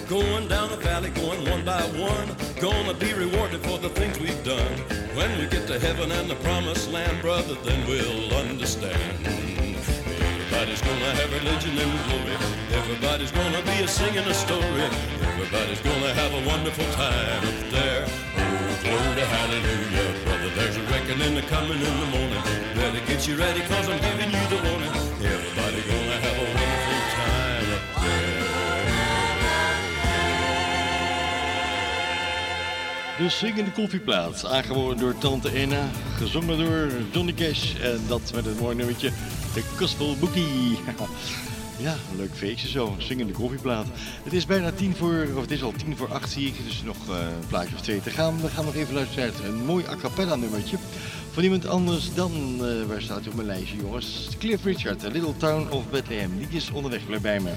Going 0.09 0.49
down 0.49 0.71
the 0.71 0.77
valley, 0.77 1.11
going 1.11 1.49
one 1.49 1.65
by 1.65 1.83
one. 1.95 2.35
Gonna 2.61 2.95
be 2.95 3.15
rewarded 3.15 3.61
for 3.61 3.79
the 3.79 3.91
things 3.91 4.19
we've 4.19 4.43
done. 4.43 4.73
When 5.15 5.31
we 5.39 5.47
get 5.47 5.69
to 5.69 5.79
heaven 5.79 6.11
and 6.11 6.29
the 6.29 6.35
promised 6.47 6.91
land, 6.91 7.23
brother, 7.23 7.55
then 7.63 7.87
we'll 7.87 8.35
understand. 8.35 8.99
Everybody's 9.25 10.83
gonna 10.83 11.13
have 11.15 11.33
religion 11.33 11.79
and 11.79 11.95
glory. 12.11 12.37
Everybody's 12.75 13.31
gonna 13.31 13.63
be 13.63 13.85
a 13.85 13.87
singing 13.87 14.27
a 14.27 14.35
story. 14.35 14.83
Everybody's 15.31 15.81
gonna 15.81 16.13
have 16.13 16.35
a 16.35 16.43
wonderful 16.45 16.91
time 16.95 17.39
up 17.47 17.71
there. 17.71 18.05
Oh, 18.37 18.79
glory, 18.83 19.27
hallelujah. 19.37 20.20
There's 20.55 20.77
a 20.77 20.83
reckoning 20.83 21.41
coming 21.47 21.79
in 21.79 22.01
the 22.01 22.07
morning. 22.07 22.43
Better 22.75 23.01
get 23.07 23.27
you 23.29 23.37
ready, 23.37 23.61
cause 23.61 23.89
I'm 23.89 24.01
giving 24.01 24.31
you 24.31 24.49
the 24.49 24.57
warning. 24.67 24.93
Everybody 25.23 25.81
gonna 25.91 26.19
have 26.25 26.39
a 26.39 26.47
wonderful 26.59 27.01
time 27.17 27.73
up 27.77 28.03
there. 28.03 28.49
De 33.19 33.29
zingende 33.29 33.71
koffieplaat, 33.73 34.47
aangeboden 34.47 34.99
door 34.99 35.19
Tante 35.19 35.51
Enna, 35.51 35.89
gezongen 36.17 36.59
door 36.59 36.91
Johnny 37.13 37.33
Cash 37.35 37.75
en 37.75 38.01
dat 38.09 38.33
met 38.35 38.45
het 38.45 38.61
mooie 38.61 38.75
nummertje, 38.75 39.11
de 39.55 39.63
Gospel 39.77 40.17
Bookie. 40.21 40.79
Ja, 41.81 41.93
een 42.11 42.17
leuk 42.17 42.35
feestje 42.35 42.69
zo, 42.69 42.95
zingende 42.99 43.33
koffieplaat. 43.33 43.87
Het 44.23 44.33
is 44.33 44.47
bijna 44.47 44.73
tien 44.73 44.97
voor, 44.97 45.27
of 45.35 45.41
het 45.41 45.51
is 45.51 45.63
al 45.63 45.73
tien 45.73 45.97
voor 45.97 46.13
acht 46.13 46.31
zie 46.31 46.47
ik, 46.47 46.65
dus 46.65 46.83
nog 46.83 46.97
eh, 47.09 47.17
een 47.17 47.47
plaatje 47.49 47.75
of 47.75 47.81
twee 47.81 48.01
te 48.03 48.11
gaan. 48.11 48.41
We 48.41 48.49
gaan 48.49 48.65
nog 48.65 48.75
even 48.75 48.95
luisteren 48.95 49.33
naar 49.41 49.49
een 49.49 49.65
mooi 49.65 49.85
a 49.87 49.97
cappella 49.97 50.37
nummertje 50.37 50.77
van 51.33 51.43
iemand 51.43 51.67
anders 51.67 52.15
dan, 52.15 52.33
eh, 52.33 52.87
waar 52.87 53.03
staat 53.03 53.21
hij 53.21 53.29
op 53.29 53.35
mijn 53.35 53.47
lijstje 53.47 53.77
jongens? 53.77 54.29
Cliff 54.39 54.65
Richard, 54.65 54.99
The 54.99 55.11
Little 55.11 55.37
Town 55.37 55.71
of 55.71 55.91
Bethlehem. 55.91 56.39
Die 56.39 56.49
is 56.51 56.71
onderweg, 56.71 57.07
blijf 57.07 57.23
bij 57.23 57.41
me. 57.41 57.53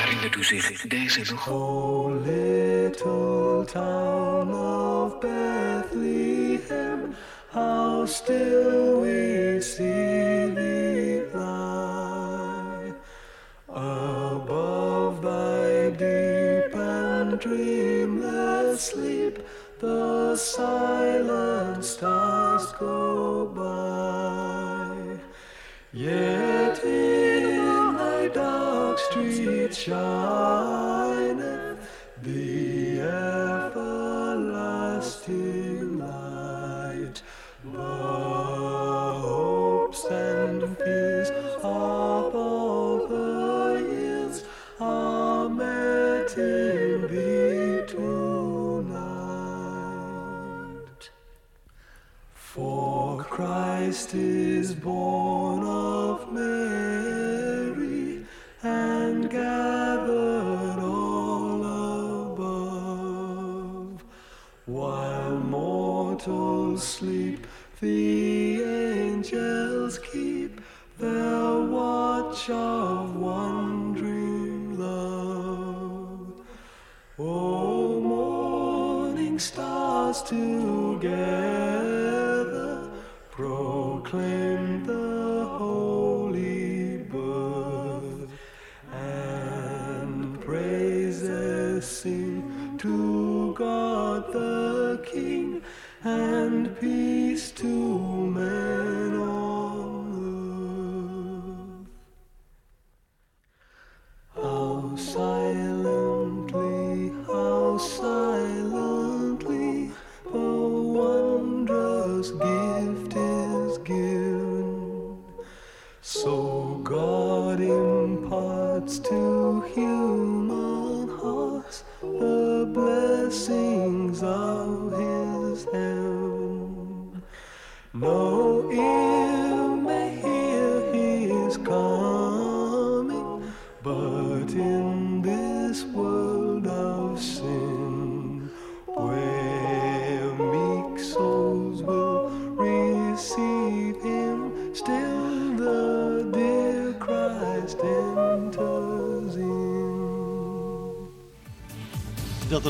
Herinnert 0.00 0.36
u 0.36 0.44
zich 0.44 0.80
deze 0.80 1.20
nog? 1.30 1.48
O 1.48 2.20
little 2.24 3.64
town 3.72 4.54
of 4.54 5.18
Bethlehem, 5.18 7.14
how 7.56 8.04
still 8.04 9.00
we 9.00 9.58
see 9.62 10.50
thee 10.56 11.22
lie. 11.32 12.92
Above 13.70 15.22
thy 15.22 15.88
deep 16.02 16.74
and 16.76 17.40
dreamless 17.40 18.82
sleep, 18.90 19.38
the 19.78 20.36
silent 20.36 21.82
stars 21.82 22.66
go 22.72 23.46
by. 23.46 25.18
Yet 25.94 26.84
in 26.84 27.96
thy 27.96 28.28
dark 28.28 28.98
street 28.98 29.74
shineth 29.74 29.98
the 32.22 33.00
everlasting 33.00 34.16
fears 40.86 41.30
of 41.64 42.34
all 42.34 43.08
the 43.08 43.84
years 43.90 44.44
are 44.78 45.48
met 45.48 46.38
in 46.38 47.08
thee 47.12 47.84
tonight. 47.88 48.92
For 52.34 53.24
Christ 53.24 54.14
is 54.14 54.74
born 54.76 55.64
of 55.64 56.32
Mary 56.32 58.24
and 58.62 59.28
gathered 59.28 60.78
all 60.78 61.64
above. 62.30 64.04
While 64.66 65.38
mortals 65.38 66.86
sleep, 66.86 67.44
the 67.80 68.62
angels 68.62 69.98
keep 69.98 70.25
show. 72.46 72.75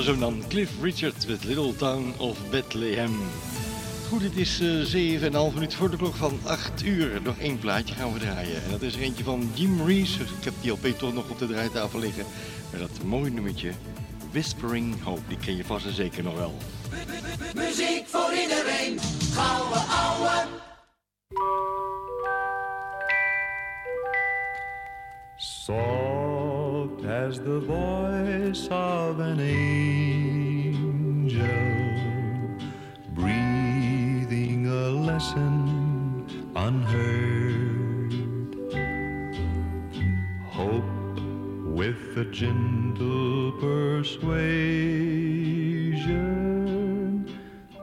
Hem 0.04 0.20
dan, 0.20 0.42
Cliff 0.48 0.70
Richard 0.82 1.28
met 1.28 1.44
Little 1.44 1.76
Town 1.76 2.14
of 2.18 2.38
Bethlehem. 2.50 3.18
Goed, 4.08 4.22
het 4.22 4.36
is 4.36 4.60
eh 4.60 5.48
7,5 5.50 5.54
minuten 5.54 5.78
voor 5.78 5.90
de 5.90 5.96
klok 5.96 6.14
van 6.14 6.38
8 6.44 6.84
uur. 6.84 7.20
Nog 7.22 7.38
één 7.38 7.58
plaatje 7.58 7.94
gaan 7.94 8.12
we 8.12 8.18
draaien. 8.18 8.64
En 8.64 8.70
dat 8.70 8.82
is 8.82 8.94
er 8.94 9.00
eentje 9.00 9.24
van 9.24 9.50
Jim 9.54 9.86
Reese. 9.86 10.22
Ik 10.22 10.44
heb 10.44 10.54
die 10.60 10.70
LP 10.70 10.86
toch 10.86 11.12
nog 11.12 11.30
op 11.30 11.38
de 11.38 11.46
draaitafel 11.46 11.98
liggen. 11.98 12.24
Maar 12.70 12.80
dat 12.80 13.04
mooie 13.04 13.30
nummertje, 13.30 13.70
Whispering 14.30 15.02
Hope, 15.02 15.20
die 15.28 15.38
ken 15.38 15.56
je 15.56 15.64
vast 15.64 15.86
en 15.86 15.94
zeker 15.94 16.22
nog 16.22 16.36
wel. 16.36 16.54
Muziek 17.54 18.06
voor 18.06 18.32
iedereen, 18.32 18.98
gouden 19.32 19.88
ouwe. 19.88 20.46
As 27.24 27.40
the 27.40 27.60
voice 27.60 28.68
of 28.70 29.20
an 29.20 29.40
angel, 29.40 30.28
breathing 33.14 34.66
a 34.66 34.90
lesson 35.08 36.26
unheard. 36.54 38.12
Hope 40.58 41.20
with 41.78 42.18
a 42.18 42.26
gentle 42.26 43.52
persuasion 43.52 44.36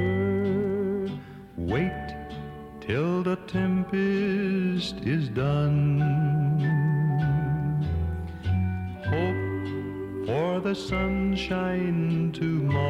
Wait 1.55 2.15
till 2.81 3.21
the 3.21 3.35
tempest 3.45 4.95
is 5.05 5.29
done. 5.29 6.01
Hope 9.05 10.25
for 10.25 10.59
the 10.59 10.73
sunshine 10.73 12.31
tomorrow 12.33 12.89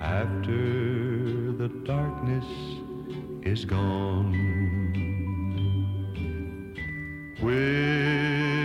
after 0.00 1.52
the 1.52 1.68
darkness 1.84 2.46
is 3.42 3.66
gone. 3.66 4.32
Whispering 7.42 8.63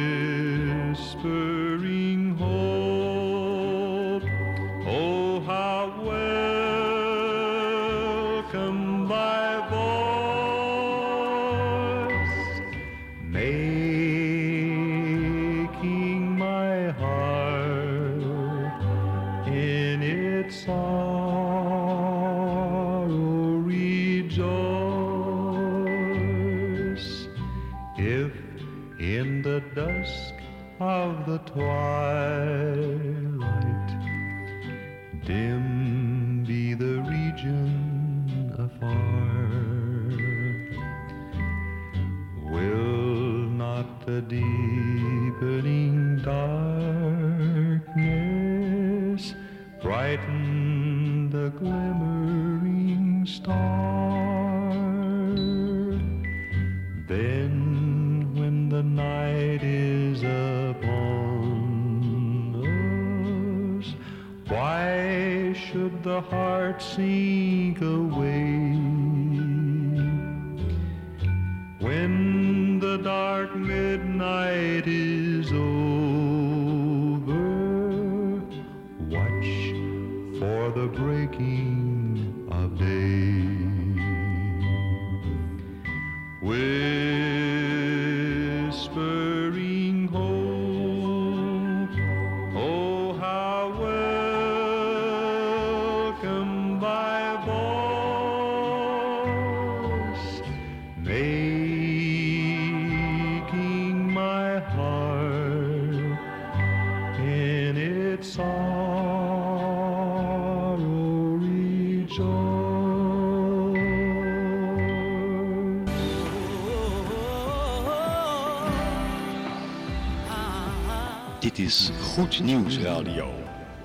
is 121.60 121.92
Goed 122.02 122.40
Nieuws 122.40 122.78
Radio 122.78 123.34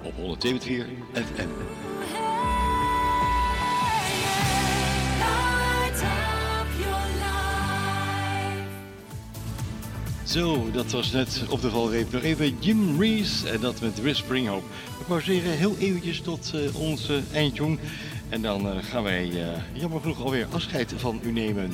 op 0.03 0.12
102.4 0.16 0.49
FM. 1.12 1.49
Zo, 10.25 10.70
dat 10.70 10.91
was 10.91 11.11
net 11.11 11.43
op 11.49 11.61
de 11.61 11.70
valreep 11.70 12.12
nog 12.12 12.22
even 12.22 12.57
Jim 12.59 13.01
Reese 13.01 13.49
en 13.49 13.61
dat 13.61 13.81
met 13.81 14.03
Whispering 14.03 14.49
Hope. 14.49 14.66
We 14.99 15.05
pauzeren 15.05 15.51
heel 15.51 15.77
eventjes 15.79 16.20
tot 16.20 16.53
eh, 16.55 16.81
onze 16.81 17.22
eindjong 17.33 17.79
en 18.29 18.43
dan 18.43 18.68
eh, 18.68 18.77
gaan 18.83 19.03
wij 19.03 19.31
eh, 19.31 19.61
jammer 19.72 20.01
genoeg 20.01 20.22
alweer 20.22 20.47
afscheid 20.51 20.93
van 20.97 21.20
u 21.22 21.33
nemen. 21.33 21.70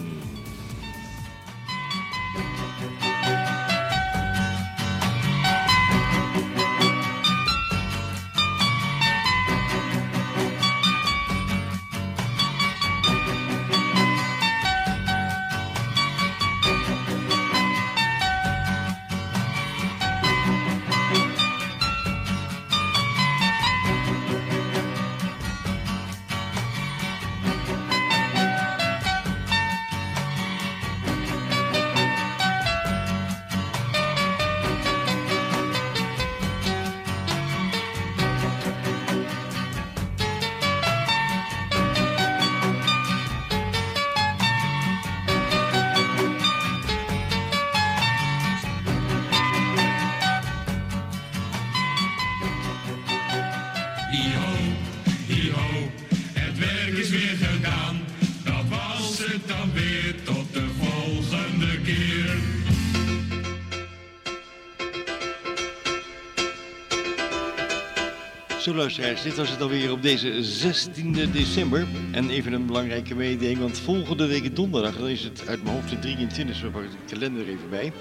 Dit 68.96 69.36
was 69.36 69.50
het 69.50 69.60
alweer 69.60 69.92
op 69.92 70.02
deze 70.02 70.44
16 70.44 71.30
december. 71.32 71.86
En 72.10 72.30
even 72.30 72.52
een 72.52 72.66
belangrijke 72.66 73.14
mededeling, 73.14 73.58
want 73.58 73.78
volgende 73.78 74.26
week 74.26 74.56
donderdag, 74.56 74.96
dan 74.96 75.08
is 75.08 75.22
het 75.22 75.48
uit 75.48 75.62
mijn 75.62 75.74
hoofd 75.74 75.90
de 75.90 75.98
23 75.98 76.60
we 76.60 76.68
pakken 76.68 76.90
de 76.90 77.14
kalender 77.14 77.48
even 77.48 77.70
bij. 77.70 77.92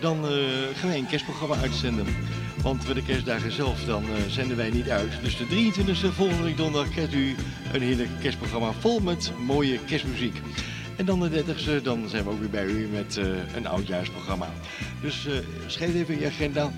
Dan 0.00 0.26
eh, 0.26 0.32
gaan 0.74 0.88
wij 0.88 0.98
een 0.98 1.06
kerstprogramma 1.06 1.56
uitzenden. 1.56 2.06
Want 2.62 2.84
bij 2.84 2.94
de 2.94 3.02
kerstdagen 3.02 3.52
zelf, 3.52 3.84
dan 3.84 4.04
uh, 4.04 4.10
zenden 4.28 4.56
wij 4.56 4.70
niet 4.70 4.88
uit. 4.88 5.12
Dus 5.22 5.36
de 5.36 5.44
23e, 5.44 6.14
volgende 6.14 6.42
week 6.42 6.56
donderdag, 6.56 6.90
krijgt 6.90 7.14
u 7.14 7.34
een 7.72 7.82
heerlijk 7.82 8.10
kerstprogramma 8.20 8.72
vol 8.72 9.00
met 9.00 9.32
mooie 9.46 9.78
kerstmuziek. 9.78 10.40
En 10.96 11.04
dan 11.04 11.20
de 11.20 11.44
30e, 11.44 11.82
dan 11.82 12.08
zijn 12.08 12.24
we 12.24 12.30
ook 12.30 12.40
weer 12.40 12.50
bij 12.50 12.64
u 12.64 12.88
met 12.92 13.16
uh, 13.16 13.26
een 13.54 13.66
oudjaarsprogramma. 13.66 14.48
Dus 15.00 15.26
schrijf 15.66 15.94
even 15.94 16.20
je 16.20 16.26
agenda. 16.26 16.72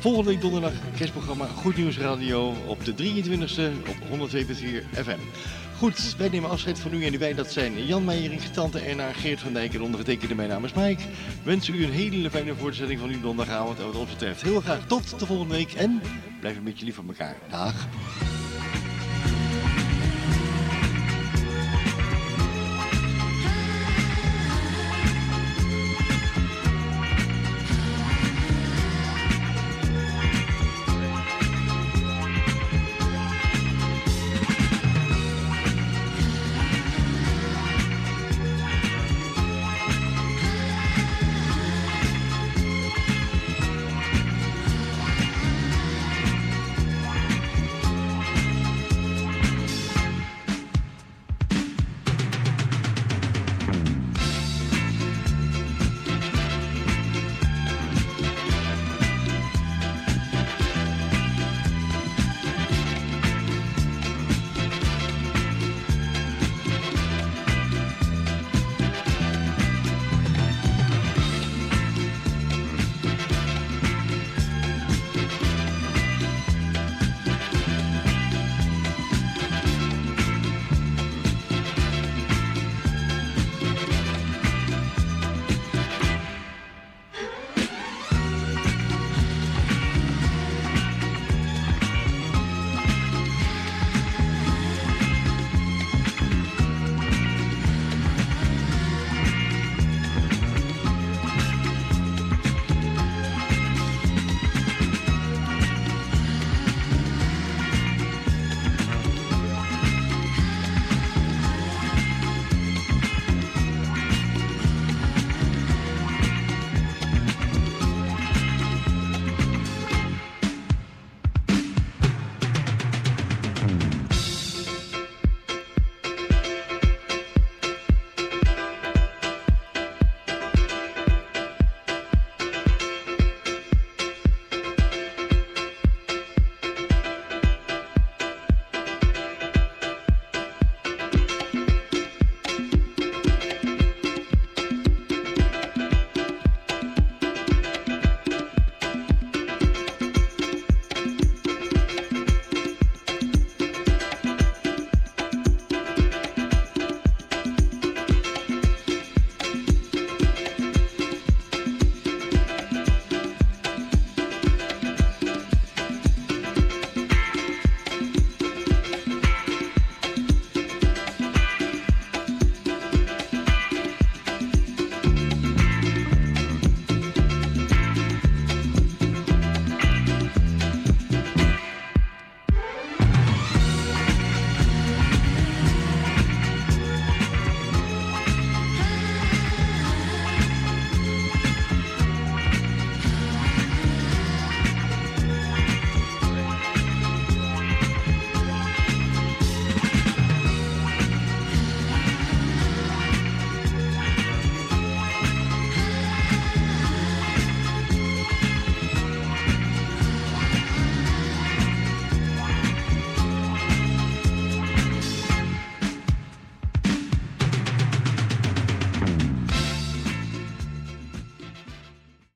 Volgende 0.00 0.30
week 0.30 0.40
donderdag 0.40 0.72
kerstprogramma 0.96 1.46
Goed 1.46 1.76
Nieuws 1.76 1.98
Radio 1.98 2.54
op 2.66 2.84
de 2.84 2.92
23e 2.92 3.88
op 3.88 4.28
102.4 4.30 4.36
FM. 4.92 5.18
Goed, 5.76 6.14
wij 6.18 6.28
nemen 6.28 6.50
afscheid 6.50 6.78
van 6.78 6.94
u 6.94 7.04
en 7.04 7.18
wij. 7.18 7.34
Dat 7.34 7.52
zijn 7.52 7.86
Jan 7.86 8.04
Meijering, 8.04 8.42
Tante 8.42 8.78
Erna, 8.78 9.12
Geert 9.12 9.40
van 9.40 9.52
Dijk 9.52 9.74
en 9.74 9.82
ondergetekende. 9.82 10.34
Mijn 10.34 10.48
naam 10.48 10.64
is 10.64 10.72
Mike. 10.72 11.02
Wens 11.42 11.68
u 11.68 11.84
een 11.84 11.92
hele 11.92 12.30
fijne 12.30 12.54
voortzetting 12.54 13.00
van 13.00 13.08
uw 13.08 13.20
donderdagavond. 13.20 13.78
En 13.78 13.84
wat 13.84 13.96
ons 13.96 14.10
betreft 14.10 14.42
heel 14.42 14.60
graag 14.60 14.86
tot 14.86 15.18
de 15.18 15.26
volgende 15.26 15.54
week. 15.54 15.72
En 15.72 16.00
blijf 16.40 16.56
een 16.56 16.64
beetje 16.64 16.84
lief 16.84 16.94
van 16.94 17.08
elkaar. 17.08 17.36
Dag. 17.50 17.86